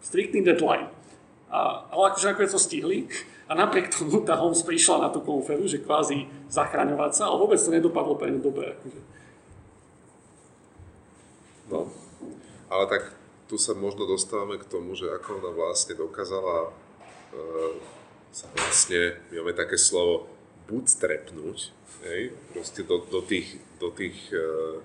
[0.00, 0.88] striktný deadline.
[1.52, 3.04] A, ale akože nakoniec to stihli.
[3.48, 7.60] A napriek tomu tá Holmes prišla na tú konferu, že kvázi zachraňovať sa, ale vôbec
[7.60, 8.72] to nedopadlo pre dobre.
[8.80, 9.00] Akože.
[11.68, 11.84] No,
[12.72, 13.17] ale tak
[13.48, 17.74] tu sa možno dostávame k tomu, že ako ona vlastne dokázala uh,
[18.28, 20.28] sa vlastne, my máme také slovo,
[20.68, 21.72] bootstrapnúť,
[22.04, 22.36] hej,
[22.84, 24.84] do, do tých, do tých uh,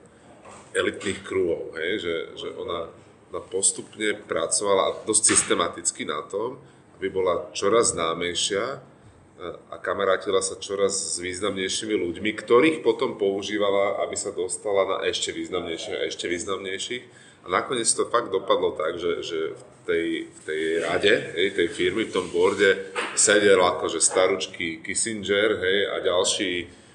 [0.72, 2.88] elitných krúhov, hej, že, že ona,
[3.36, 6.56] ona postupne pracovala dosť systematicky na tom,
[6.98, 8.80] aby bola čoraz známejšia
[9.44, 15.36] a kamarátila sa čoraz s významnejšími ľuďmi, ktorých potom používala, aby sa dostala na ešte
[15.36, 17.04] významnejších a ešte významnejších
[17.44, 21.68] a nakoniec to fakt dopadlo tak, že, že v, tej, v tej rade, hej, tej
[21.76, 26.52] firmy, v tom borde sedel akože staručký Kissinger hej, a ďalší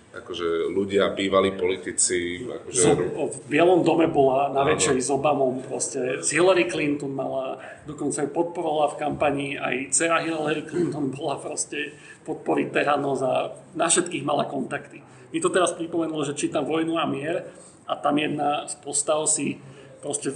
[0.09, 2.42] akože ľudia, bývalí politici.
[2.49, 2.80] Akože...
[2.80, 8.24] Z, v Bielom dome bola na večeri s Obamom, proste s Hillary Clinton mala, dokonca
[8.24, 11.92] aj podporovala v kampani, aj dcera Hillary Clinton bola proste
[12.24, 15.05] podporiť Tehanos a na všetkých mala kontakty.
[15.28, 17.44] Mi to teraz pripomenulo, že čítam Vojnu a mier
[17.84, 19.61] a tam jedna z postav si
[19.99, 20.30] proste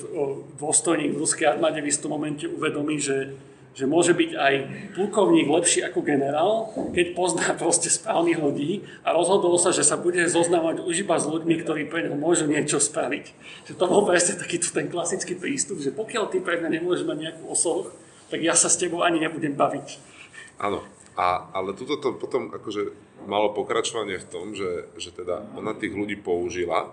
[0.58, 3.34] dôstojník v ruskej armáde v istom momente uvedomí, že,
[3.72, 4.54] že môže byť aj
[4.98, 10.22] plukovník lepší ako generál, keď pozná proste správnych ľudí a rozhodol sa, že sa bude
[10.26, 13.24] zoznávať už iba s ľuďmi, ktorí pre neho môžu niečo spraviť.
[13.70, 17.18] Že to bol presne takýto ten klasický prístup, že pokiaľ ty pre mňa nemôžeš mať
[17.18, 17.94] nejakú osoch,
[18.28, 19.88] tak ja sa s tebou ani nebudem baviť.
[20.58, 20.82] Áno,
[21.14, 25.92] a, ale tuto to potom akože malo pokračovanie v tom, že, že teda ona tých
[25.92, 26.90] ľudí použila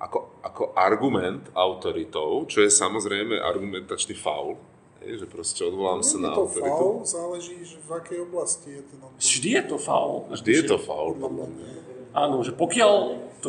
[0.00, 4.56] ako, ako argument autoritou, čo je samozrejme argumentačný faul,
[5.00, 6.76] je, že proste odvolám sa na to autoritu.
[6.76, 9.20] faul, záleží, že v akej oblasti je ten odvolám.
[9.20, 10.16] Vždy je to faul.
[10.28, 11.66] Vždy je to faul, podľa mňa.
[12.16, 12.92] Áno, že pokiaľ
[13.40, 13.48] to,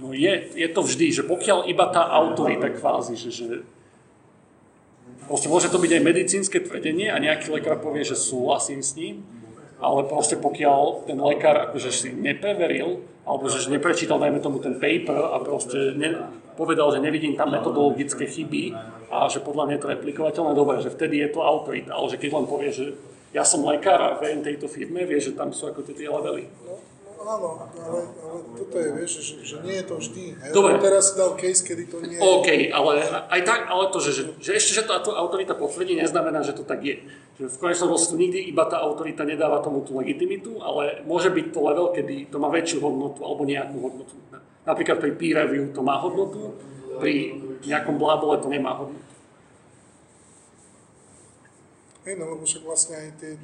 [0.00, 3.48] no je, je to vždy, že pokiaľ iba tá autorita kvázi, že, že
[5.28, 9.24] proste môže to byť aj medicínske tvrdenie a nejaký lekár povie, že súhlasím s ním,
[9.80, 15.32] ale proste pokiaľ ten lekár akože si nepreveril, alebo že neprečítal, dajme tomu, ten paper
[15.32, 16.20] a proste ne,
[16.56, 18.76] povedal, že nevidím tam metodologické chyby
[19.10, 22.20] a že podľa mňa je to replikovateľné, dobre, že vtedy je to autorita, ale že
[22.20, 22.86] keď len povie, že
[23.30, 26.50] ja som lekár a verím tejto firme, vie, že tam sú ako tie levely.
[27.20, 30.22] No, no áno, ale, ale toto je, vieš, že, že nie je to vždy.
[30.40, 30.80] Ja Dobre.
[30.80, 32.20] teraz si dal case, kedy to nie je.
[32.24, 32.90] OK, ale
[33.28, 36.64] aj tak, ale to, že, že, že ešte, že to autorita potvrdí, neznamená, že to
[36.64, 37.04] tak je.
[37.36, 41.46] Že v konečnom dôsledku nikdy iba tá autorita nedáva tomu tú legitimitu, ale môže byť
[41.52, 44.16] to level, kedy to má väčšiu hodnotu alebo nejakú hodnotu.
[44.64, 46.56] Napríklad pri peer review to má hodnotu,
[47.04, 47.36] pri
[47.68, 49.04] nejakom blábole to nemá hodnotu.
[52.08, 53.36] Hej, no lebo však vlastne aj tie,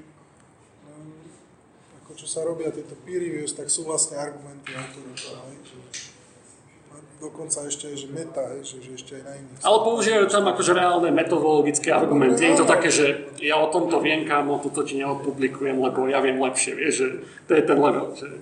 [2.17, 5.37] čo sa robia tieto peer reviews, tak sú vlastne argumenty autorita,
[7.17, 9.61] dokonca ešte, že meta, hej, že, že ešte aj na iných.
[9.65, 12.45] Ale používajú tam akože reálne metodologické argumenty.
[12.45, 16.37] Je to také, že ja o tomto viem, kámo, toto ti neodpublikujem, lebo ja viem
[16.37, 17.09] lepšie, vieš, že
[17.49, 18.13] to je ten level.
[18.13, 18.37] Že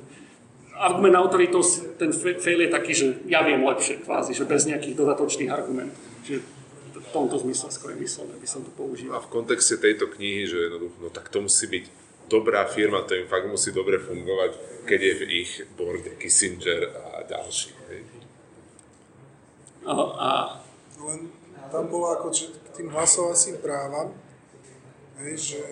[0.75, 1.62] argument autoritou,
[2.03, 6.03] ten fail je taký, že ja viem lepšie, kvázi, že bez nejakých dodatočných argumentov.
[6.27, 6.43] Že
[7.14, 9.22] tomto zmysle skôr myslené, by som to používal.
[9.22, 11.85] A v kontexte tejto knihy, že jednoducho, no tak to musí byť
[12.29, 17.22] dobrá firma, to im fakt musí dobre fungovať, keď je v ich board Kissinger a
[17.25, 17.70] ďalší.
[17.89, 18.01] Hej.
[19.85, 20.31] A, a
[21.05, 21.29] Len
[21.68, 24.14] tam bolo ako že k tým hlasovacím právam,
[25.20, 25.62] hej, že,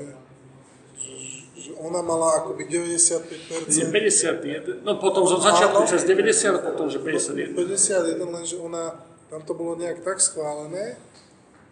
[0.98, 1.14] že,
[1.56, 3.70] že ona mala akoby 95%.
[3.70, 5.88] je 51, no potom zo začiatku Áno.
[5.88, 7.56] cez 90, potom že 51.
[7.56, 8.98] 51, lenže ona,
[9.32, 11.00] tam to bolo nejak tak schválené,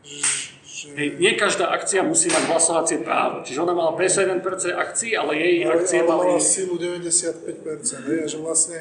[0.07, 3.45] že, že Hej, nie každá akcia musí mať hlasovacie právo.
[3.45, 4.41] Čiže ona mala 51%
[4.73, 6.27] akcií, ale jej ale, akcie ale mali...
[6.33, 8.79] mala sílu 95%, hej, a že vlastne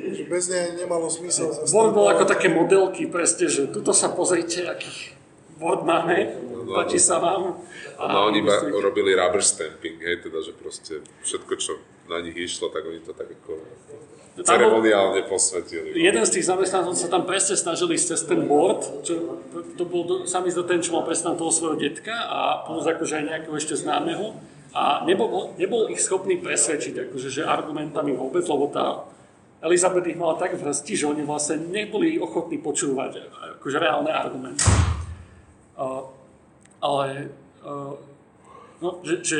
[0.00, 4.64] že bez nej nemalo zmysel Board bol ako také modelky, presne, že tuto sa pozrite,
[4.64, 5.12] aký
[5.60, 6.34] board máme,
[6.72, 7.60] páči sa vám.
[8.00, 11.72] No oni iba myslíte- robili rubber stamping, hej, teda, že proste všetko, čo
[12.08, 13.60] na nich išlo, tak oni to tak ako
[14.44, 15.96] ceremoniálne posvetili.
[15.96, 19.40] Jeden z tých zamestnancov sa tam presne snažili cez ten board, čo,
[19.76, 23.20] to bol do, sami to ten, čo mal presne toho svojho detka a plus akože
[23.20, 24.36] aj nejakého ešte známeho.
[24.70, 29.02] A nebol, nebol ich schopný presvedčiť, akože, že argumentami vôbec, lebo tá
[29.60, 33.28] Elizabeth ich mala tak v hrsti, že oni vlastne neboli ochotní počúvať
[33.60, 34.64] akože reálne argumenty.
[35.76, 36.08] Uh,
[36.80, 37.28] ale
[37.60, 37.92] uh,
[38.80, 39.38] no, že, že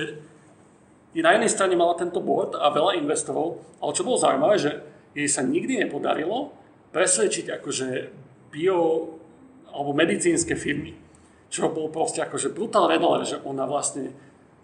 [1.16, 4.70] i na jednej strane mala tento board a veľa investorov, ale čo bolo zaujímavé, že
[5.14, 6.54] jej sa nikdy nepodarilo
[6.90, 7.88] presvedčiť akože
[8.50, 8.78] bio
[9.70, 10.98] alebo medicínske firmy,
[11.46, 14.10] čo bol proste akože brutál red alert, že ona vlastne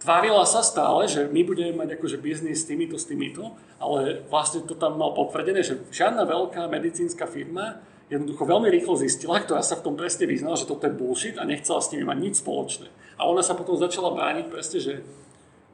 [0.03, 4.67] tvárila sa stále, že my budeme mať akože biznis s týmito, s týmito, ale vlastne
[4.67, 9.79] to tam mal potvrdené, že žiadna veľká medicínska firma jednoducho veľmi rýchlo zistila, ktorá sa
[9.79, 12.87] v tom presne vyznala, že toto je bullshit a nechcela s nimi mať nič spoločné.
[13.19, 14.93] A ona sa potom začala brániť presne, že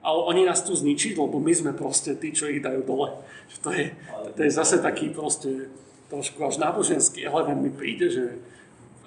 [0.02, 3.14] ale oni nás tu zničiť, lebo my sme proste tí, čo ich dajú dole.
[3.62, 3.94] To, je,
[4.34, 5.70] to je zase taký proste
[6.10, 8.24] trošku až náboženský element mi príde, že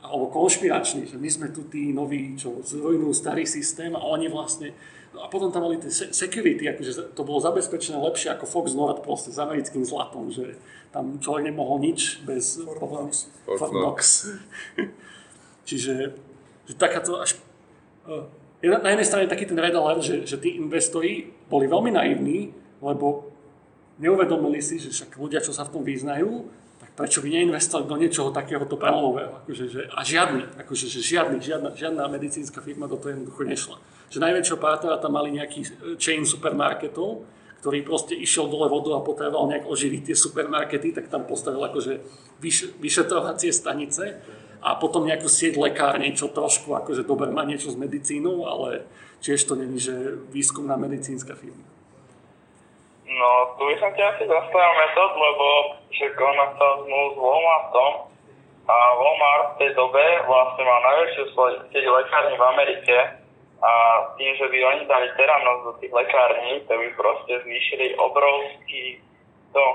[0.05, 4.71] alebo konšpiračný, že my sme tu tí noví, čo zrujnú starý systém a oni vlastne
[5.15, 8.75] No a potom tam boli tie se- security, akože to bolo zabezpečené lepšie ako Fox
[8.75, 10.59] Nord proste s americkým zlatom, že
[10.91, 12.59] tam človek nemohol nič bez.
[12.59, 13.31] Knox.
[13.47, 14.27] Fort Knox.
[15.67, 16.19] Čiže
[16.67, 17.39] že takáto až...
[18.65, 22.49] Uh, na jednej strane taký ten red alert, že, že tí investori boli veľmi naivní,
[22.81, 23.29] lebo
[24.01, 26.49] neuvedomili si, že však ľudia, čo sa v tom vyznajú,
[26.81, 29.39] tak prečo by neinvestovali do niečoho takéhoto prelomového.
[29.43, 33.77] Akože, že, a žiadny, akože, že žiadny, žiadna, žiadna medicínska firma do toho jednoducho nešla.
[34.11, 37.23] Že najväčšieho partnera tam mali nejaký e, chain supermarketov,
[37.63, 41.97] ktorý proste išiel dole vodu a potreboval nejak oživiť tie supermarkety, tak tam postavil akože
[42.37, 44.21] vyš, vyšetrovacie stanice
[44.65, 48.89] a potom nejakú sieť lekární, čo trošku akože dobre má niečo s medicínou, ale
[49.21, 49.93] tiež to není, že
[50.33, 51.61] výskumná medicínska firma.
[53.05, 53.29] No,
[53.61, 55.47] tu by som ťa asi zastavil metód, lebo
[55.93, 57.93] že zmluv s Walmartom
[58.65, 61.23] a Walmart v tej dobe vlastne mal najväčšiu
[61.69, 62.97] sieť lekární v Amerike
[63.61, 63.71] a
[64.17, 68.99] tým, že by oni dali teranosť do tých lekární, to by proste zvýšili obrovský
[69.53, 69.65] to,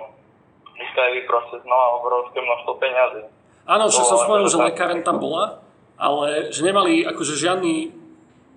[0.77, 3.25] získali by proste znova obrovské množstvo peňazí.
[3.71, 5.63] Áno, že som No, spomenul, že lekáren tam bola,
[5.95, 7.95] ale že nemali akože žiadny,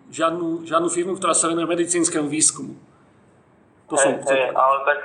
[0.10, 2.74] žiadnu, žiadnu firmu, ktorá sa venuje medicínskemu výskumu.
[3.92, 4.58] To som chcel povedať.
[4.58, 5.00] ale tak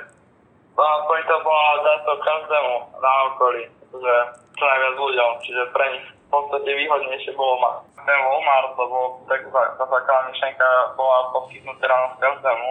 [0.73, 4.13] no, aspoň to bola dať to každému na okolí, že
[4.57, 9.45] čo najviac ľuďom, čiže pre nich v podstate výhodnejšie bolo mať ten Walmart, lebo tak,
[9.53, 12.69] tá, základná myšlenka bola poskytnúť ráno každému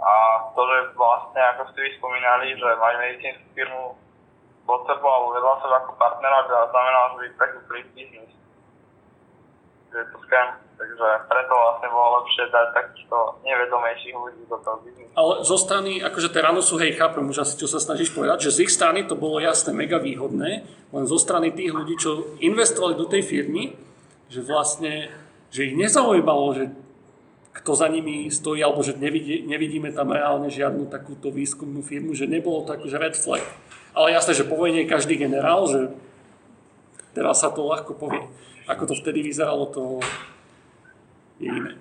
[0.00, 0.12] a
[0.52, 3.96] to, že vlastne, ako ste vy spomínali, že mať medicínsku firmu
[4.70, 8.30] pod sebou alebo vedľa seba ako partnera, že znamená, že by prekúpili biznis.
[9.90, 10.48] Že je to scam,
[10.78, 15.10] takže preto vlastne bolo lepšie dať takýchto nevedomejších ľudí do toho biznisu.
[15.18, 18.54] Ale zo strany, akože Terano sú, hej, chápem už asi, čo sa snažíš povedať, že
[18.54, 20.62] z ich strany to bolo jasné, mega výhodné,
[20.94, 23.74] len zo strany tých ľudí, čo investovali do tej firmy,
[24.30, 25.10] že vlastne,
[25.50, 26.70] že ich nezaujímalo, že
[27.50, 32.30] kto za nimi stojí, alebo že nevidí, nevidíme tam reálne žiadnu takúto výskumnú firmu, že
[32.30, 33.42] nebolo to akože red flag.
[33.90, 35.90] Ale jasné, že po vojne je každý generál, že
[37.10, 38.22] teraz sa to ľahko povie.
[38.70, 39.98] Ako to vtedy vyzeralo, to
[41.42, 41.74] je iné.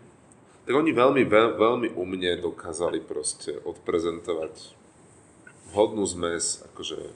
[0.66, 4.74] Tak oni veľmi, veľ, veľmi umne dokázali proste odprezentovať
[5.70, 7.14] vhodnú zmes akože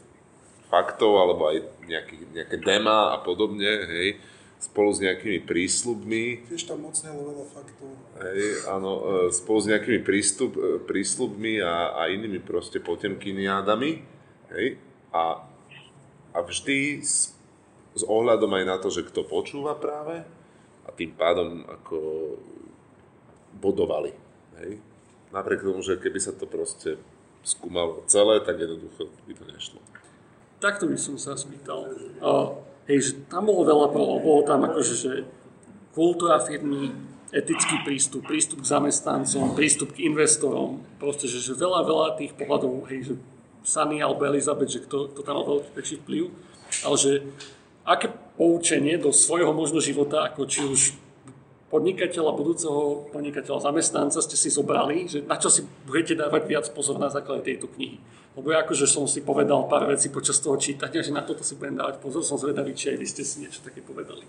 [0.70, 4.18] faktov alebo aj nejaký, nejaké dema a podobne, hej,
[4.64, 7.92] spolu s nejakými prísľubmi, Tiež tam mocnelo veľa faktov.
[8.24, 8.92] hej, áno,
[9.28, 13.92] e, spolu s nejakými prístup, e, prísľubmi a, a inými proste potemkiniádami,
[14.56, 14.68] hej,
[15.12, 15.44] a,
[16.32, 17.36] a vždy s,
[17.92, 20.24] s ohľadom aj na to, že kto počúva práve
[20.84, 21.98] a tým pádom ako
[23.60, 24.16] bodovali.
[24.64, 24.80] Hej?
[25.36, 26.98] Napriek tomu, že keby sa to proste
[27.44, 29.80] skúmalo celé, tak jednoducho by to nešlo.
[30.64, 31.92] Takto by som sa spýtal.
[32.24, 32.56] Uh,
[32.88, 35.12] hej, že tam bolo veľa prvov, bolo tam akože, že
[35.94, 36.94] kultúra firmy,
[37.34, 42.86] etický prístup, prístup k zamestnancom, prístup k investorom, proste, že, že veľa, veľa tých pohľadov,
[42.94, 43.14] hej, že
[43.64, 46.24] Sunny alebo Elizabeth, že kto, kto tam mal veľký väčší vplyv,
[46.84, 47.12] ale že
[47.88, 50.82] aké poučenie do svojho možno života, ako či už
[51.74, 57.02] podnikateľa, budúceho podnikateľa, zamestnanca ste si zobrali, že na čo si budete dávať viac pozor
[57.02, 57.98] na základe tejto knihy.
[58.34, 61.54] Lebo ja akože som si povedal pár vecí počas toho čítania, že na toto si
[61.54, 64.26] budem dávať pozor, som zvedavý, či aj vy ste si niečo také povedali.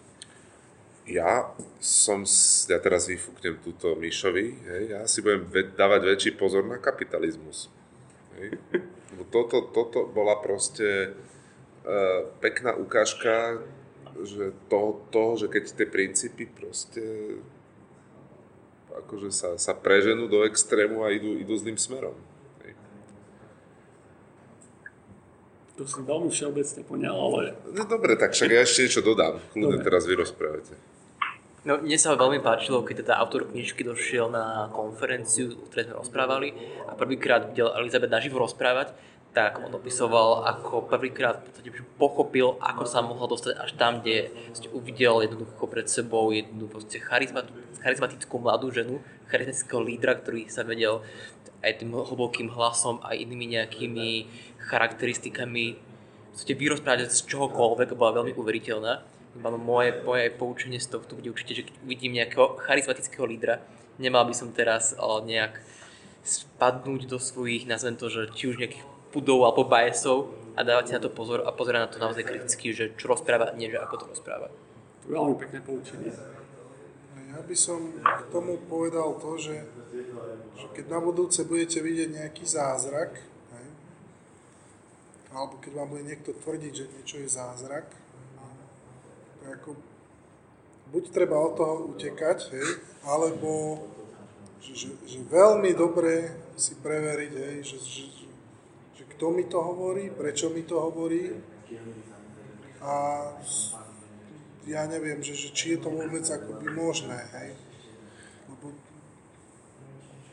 [1.05, 2.25] Ja som,
[2.69, 7.69] ja teraz vyfúknem túto Mišovi, hej, ja si budem dávať väčší pozor na kapitalizmus.
[8.41, 8.57] Hej.
[9.29, 11.13] Toto, toto bola proste
[11.85, 13.61] uh, pekná ukážka
[14.23, 17.03] že toho, toho, že keď tie princípy proste
[18.95, 22.15] akože sa, sa preženú do extrému a idú, idú zlým smerom.
[22.63, 22.73] Hej.
[25.75, 27.41] To som veľmi všeobecne poňal, ale
[27.75, 29.43] No dobre, tak však ja ešte niečo dodám.
[29.51, 30.79] Kľudne teraz vy rozprávate.
[31.65, 35.97] No, mne sa veľmi páčilo, keď teda autor knižky došiel na konferenciu, o ktorej sme
[35.97, 36.49] rozprávali
[36.85, 38.93] a prvýkrát videl Elizabeth naživo rozprávať,
[39.35, 44.31] tak on opisoval, ako prvýkrát v podstate pochopil, ako sa mohol dostať až tam, kde
[44.71, 47.03] uvidel jednoducho pred sebou jednu proste
[47.83, 51.03] charizmatickú mladú ženu, charizmatického lídra, ktorý sa vedel
[51.65, 54.09] aj tým hlbokým hlasom a inými nejakými
[54.65, 55.79] charakteristikami
[56.35, 59.07] podstate vyrozprávať z čohokoľvek bola veľmi uveriteľná.
[59.39, 63.63] Iba moje, moje poučenie z tohto bude určite, že keď uvidím nejakého charizmatického lídra,
[64.03, 65.63] nemal by som teraz o, nejak
[66.27, 68.83] spadnúť do svojich, nazvem to, že či už nejakých
[69.15, 72.75] pudov alebo biasov a dávať si na to pozor a pozerať na to naozaj kriticky,
[72.75, 74.51] že čo rozpráva, nie že ako to rozpráva.
[75.07, 76.11] veľmi pekné poučenie.
[77.35, 79.67] Ja by som k tomu povedal to, že,
[80.55, 83.34] že keď na budúce budete vidieť nejaký zázrak,
[85.35, 87.91] alebo keď vám bude niekto tvrdiť, že niečo je zázrak,
[89.43, 89.75] tak ako
[90.95, 92.69] buď treba od toho utekať, hej,
[93.03, 93.83] alebo
[94.63, 98.05] že, že, že veľmi dobre si preveriť, hej, že, že,
[98.95, 101.35] že, kto mi to hovorí, prečo mi to hovorí
[102.79, 102.95] a
[104.65, 107.51] ja neviem, že, že či je to vôbec akoby možné, hej.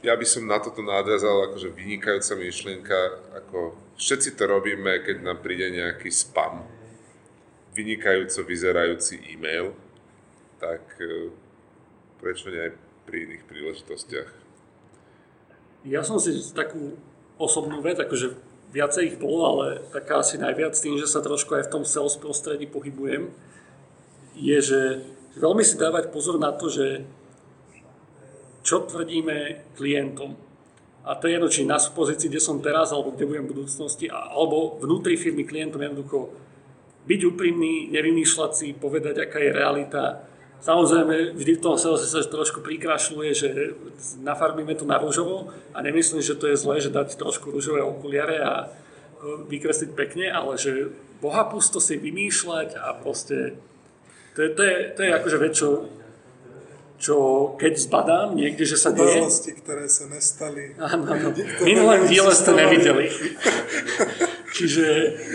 [0.01, 2.99] Ja by som na toto nadviazal akože vynikajúca myšlienka,
[3.37, 6.65] ako všetci to robíme, keď nám príde nejaký spam,
[7.77, 9.77] vynikajúco vyzerajúci e-mail,
[10.57, 11.29] tak e,
[12.17, 12.73] prečo nie aj
[13.05, 14.29] pri iných príležitostiach.
[15.85, 16.97] Ja som si takú
[17.37, 18.37] osobnú vec, akože
[18.73, 22.17] viacej ich bolo, ale taká asi najviac tým, že sa trošku aj v tom sales
[22.17, 23.29] prostredí pohybujem,
[24.33, 24.79] je, že
[25.37, 27.03] veľmi si dávať pozor na to, že
[28.61, 30.37] čo tvrdíme klientom.
[31.01, 34.05] A to je jedno, či na pozícii, kde som teraz, alebo kde budem v budúcnosti,
[34.05, 36.29] alebo vnútri firmy klientom jednoducho
[37.09, 40.21] byť úprimný, nevymýšľať si, povedať, aká je realita.
[40.61, 43.49] Samozrejme, vždy v tom salese sa trošku prikrašľuje, že
[44.21, 48.37] nafarbíme to na rúžovo a nemyslím, že to je zlé, že dať trošku rúžové okuliare
[48.45, 48.65] a e,
[49.49, 53.57] vykresliť pekne, ale že boha pusto si vymýšľať a proste
[54.37, 55.67] to je, to je, to je akože vec, čo,
[57.01, 57.15] čo
[57.57, 60.77] keď zbadám niekde, že sa deje, udalosti, ktoré sa nestali.
[60.77, 61.33] Áno, áno.
[61.65, 63.09] Minulém diele ste nevideli.
[64.55, 64.85] Čiže,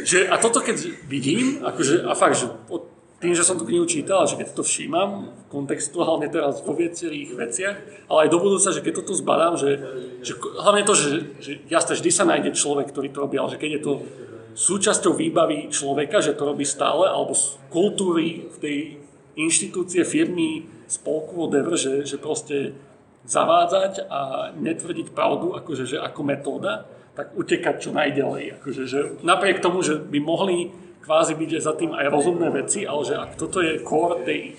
[0.06, 0.78] že, a toto keď
[1.10, 2.86] vidím, akože, a fakt, že od,
[3.16, 7.76] tým, že som tú knihu čítal, že keď to všímam, kontextuálne teraz vo viacerých veciach,
[8.12, 9.70] ale aj do budúca, že keď toto zbadám, že,
[10.20, 11.10] že hlavne to, že,
[11.40, 13.92] že jasne, vždy sa nájde človek, ktorý to robí, ale že keď je to
[14.52, 18.76] súčasťou výbavy človeka, že to robí stále, alebo z kultúry v tej
[19.36, 22.74] inštitúcie, firmy, spolku, whatever, že, že proste
[23.26, 26.86] zavádzať a netvrdiť pravdu akože, že ako metóda,
[27.18, 28.60] tak utekať čo najďalej.
[28.60, 30.70] Akože, že napriek tomu, že by mohli
[31.02, 34.58] kvázi byť že za tým aj rozumné veci, ale že ak toto je core tej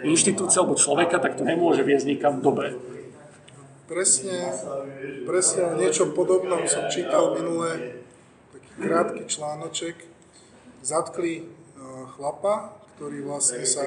[0.00, 2.72] inštitúcie alebo človeka, tak to nemôže viesť nikam dobre.
[3.84, 4.48] Presne,
[5.28, 8.00] presne o niečom podobnom som čítal minulé
[8.56, 9.96] taký krátky článoček.
[10.80, 11.44] Zatkli e,
[12.16, 13.84] chlapa, ktorý vlastne sa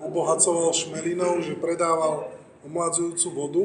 [0.00, 2.32] obohacoval šmelinou, že predával
[2.66, 3.64] omladzujúcu vodu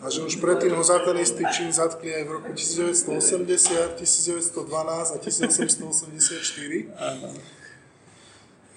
[0.00, 5.12] a že už predtým ho za ten istý čin zatkli aj v roku 1980, 1912
[5.12, 6.88] a 1884.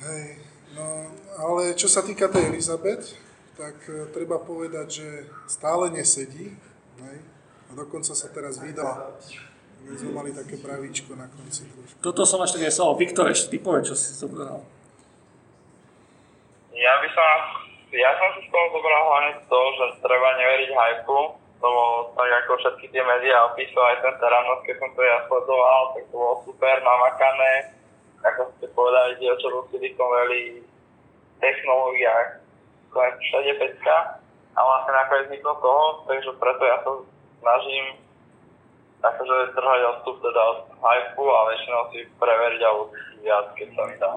[0.04, 0.26] Hej,
[0.76, 0.88] no,
[1.40, 3.16] ale čo sa týka tej Elizabeth,
[3.56, 5.08] tak e, treba povedať, že
[5.48, 6.52] stále nesedí.
[7.00, 7.18] Hej,
[7.72, 9.16] a dokonca sa teraz vydala.
[9.84, 12.00] Sme mali také pravíčko na konci trošku.
[12.04, 12.96] Toto som až tak nesal.
[12.96, 14.64] Viktor, ešte ty povedz, čo si zobral.
[16.74, 17.30] Ja by som,
[17.94, 21.82] ja som si z toho zobral hlavne to, že treba neveriť hypu, lebo
[22.18, 26.04] tak ako všetky tie médiá opísali, aj ten Teranos, keď som to ja sledoval, tak
[26.10, 27.54] to bolo super namakané.
[28.26, 30.46] Ako ste povedali, dievčatú v Silicon Valley
[31.44, 32.40] technológiách,
[32.90, 34.24] konec všade pecka.
[34.54, 36.92] A vlastne nakoniec nikto toho, takže preto ja sa
[37.42, 37.86] snažím
[39.04, 43.96] akože držať odstup teda od hypu a väčšinou si preveriť si viac, keď sa mi
[44.00, 44.12] dá.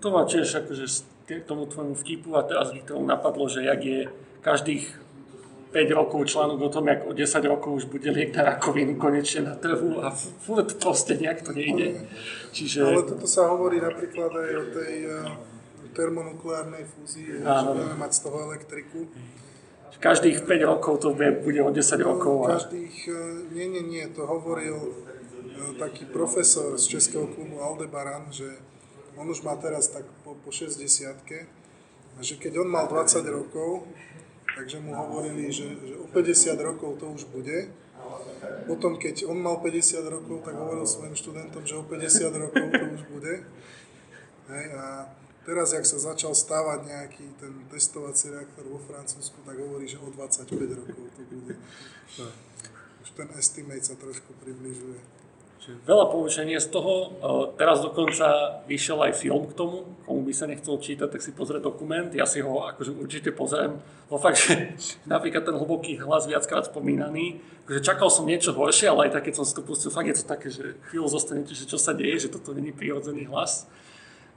[0.00, 0.86] To ma tiež akože
[1.38, 4.00] k tomu tvojmu vtipu a teraz tomu napadlo, že jak je
[4.42, 5.10] každých
[5.70, 9.46] 5 rokov článok o tom, jak o 10 rokov už bude liek na rakovinu konečne
[9.46, 10.10] na trhu a
[10.42, 12.10] furt proste nejak to nejde.
[12.50, 12.82] Čiže...
[12.82, 15.30] Ale toto sa hovorí napríklad aj o tej uh,
[15.94, 17.78] termonukleárnej fúzii, Áno.
[17.78, 18.98] že budeme mať z toho elektriku.
[20.00, 22.50] Každých 5 rokov to bude, o 10 rokov.
[22.50, 22.58] A...
[22.58, 23.16] Každých, uh,
[23.54, 24.94] nie, nie, nie, to hovoril uh,
[25.78, 28.58] taký profesor z Českého klubu Aldebaran, že
[29.16, 31.18] on už má teraz tak po, po 60
[32.18, 33.88] a že keď on mal 20 rokov,
[34.52, 37.70] takže mu hovorili, že, že o 50 rokov to už bude.
[38.66, 42.84] Potom, keď on mal 50 rokov, tak hovoril svojim študentom, že o 50 rokov to
[42.92, 43.34] už bude.
[44.50, 45.06] Hej, a
[45.46, 50.10] teraz, jak sa začal stávať nejaký ten testovací reaktor vo Francúzsku, tak hovorí, že o
[50.10, 51.54] 25 rokov to bude.
[53.00, 55.19] Už ten estimate sa trošku približuje.
[55.60, 56.92] Čiže veľa poučenia z toho.
[56.92, 57.08] E,
[57.60, 59.84] Teraz dokonca vyšiel aj film k tomu.
[60.08, 62.08] Komu by sa nechcel čítať, tak si pozrie dokument.
[62.16, 63.76] Ja si ho akože určite pozriem.
[64.08, 64.72] Vo fakt, že
[65.12, 67.44] napríklad ten hlboký hlas viackrát spomínaný.
[67.68, 70.16] Akože čakal som niečo horšie, ale aj tak, keď som si to pustil, fakt je
[70.16, 73.68] to také, že chvíľu zostanete, že čo sa deje, že toto není prirodzený hlas.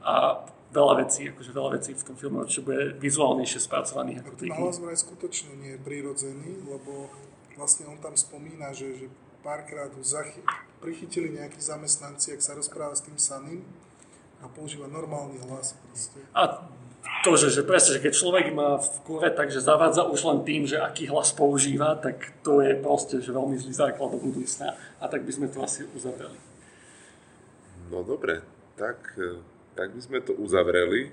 [0.04, 0.44] A
[0.76, 4.78] veľa vecí, akože veľa vecí v tom filme určite bude vizuálnejšie spracovaných ako Ten hlas
[4.82, 7.08] vraj skutočne nie je prirodzený, lebo
[7.56, 9.08] vlastne on tam spomína, že, že
[9.44, 10.42] párkrát zachy-
[10.80, 13.62] prichytili nejakí zamestnanci, ak sa rozpráva s tým samým
[14.44, 16.20] a používa normálny hlas proste.
[16.36, 16.68] A
[17.24, 20.64] to, že, že presne, že keď človek má v kure, takže zavádza už len tým,
[20.68, 24.76] že aký hlas používa, tak to je proste že veľmi zlý základ do budúcna.
[25.00, 26.36] A tak by sme to asi uzavreli.
[27.92, 28.44] No dobre,
[28.76, 29.40] tak, e,
[29.76, 31.12] tak by sme to uzavreli.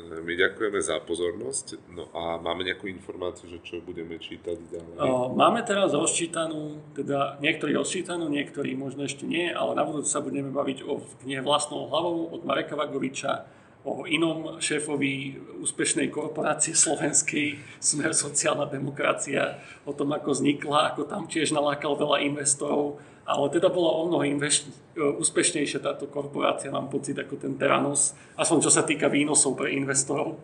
[0.00, 1.76] My ďakujeme za pozornosť.
[1.92, 4.96] No a máme nejakú informáciu, že čo budeme čítať ďalej?
[5.36, 10.48] Máme teraz rozčítanú, teda niektorí rozčítanú, niektorí možno ešte nie, ale na budúce sa budeme
[10.48, 13.44] baviť o knihe vlastnou hlavou od Mareka Vagoviča,
[13.82, 21.26] o inom šéfovi úspešnej korporácie slovenskej, Smer sociálna demokracia, o tom, ako vznikla, ako tam
[21.26, 24.66] tiež nalákal veľa investorov, ale teda bola o mnoho inveš-
[24.96, 30.36] úspešnejšia táto korporácia, mám pocit, ako ten Teranos, aspoň čo sa týka výnosov pre investorov.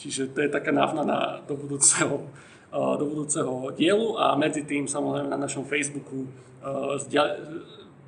[0.00, 2.24] Čiže to je taká návnana do budúceho,
[2.76, 7.38] eh, do budúceho dielu a medzi tým samozrejme na našom Facebooku eh, zdia-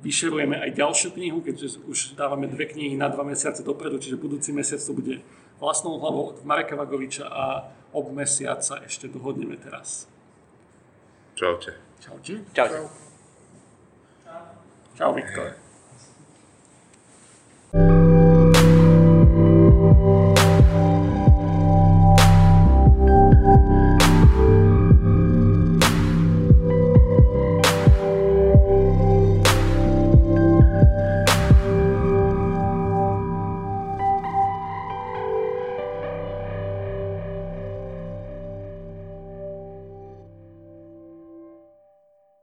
[0.03, 4.51] vyšerujeme aj ďalšiu knihu, keďže už dávame dve knihy na dva mesiace dopredu, čiže budúci
[4.51, 5.23] mesiac to bude
[5.63, 10.11] vlastnou hlavou od Mareka Vagoviča a ob mesiac sa ešte dohodneme teraz.
[11.39, 11.79] Čaute.
[12.03, 12.43] Čaute.
[12.51, 12.83] Čaute.
[12.83, 13.02] Čau
[14.95, 15.55] Ciao Victor.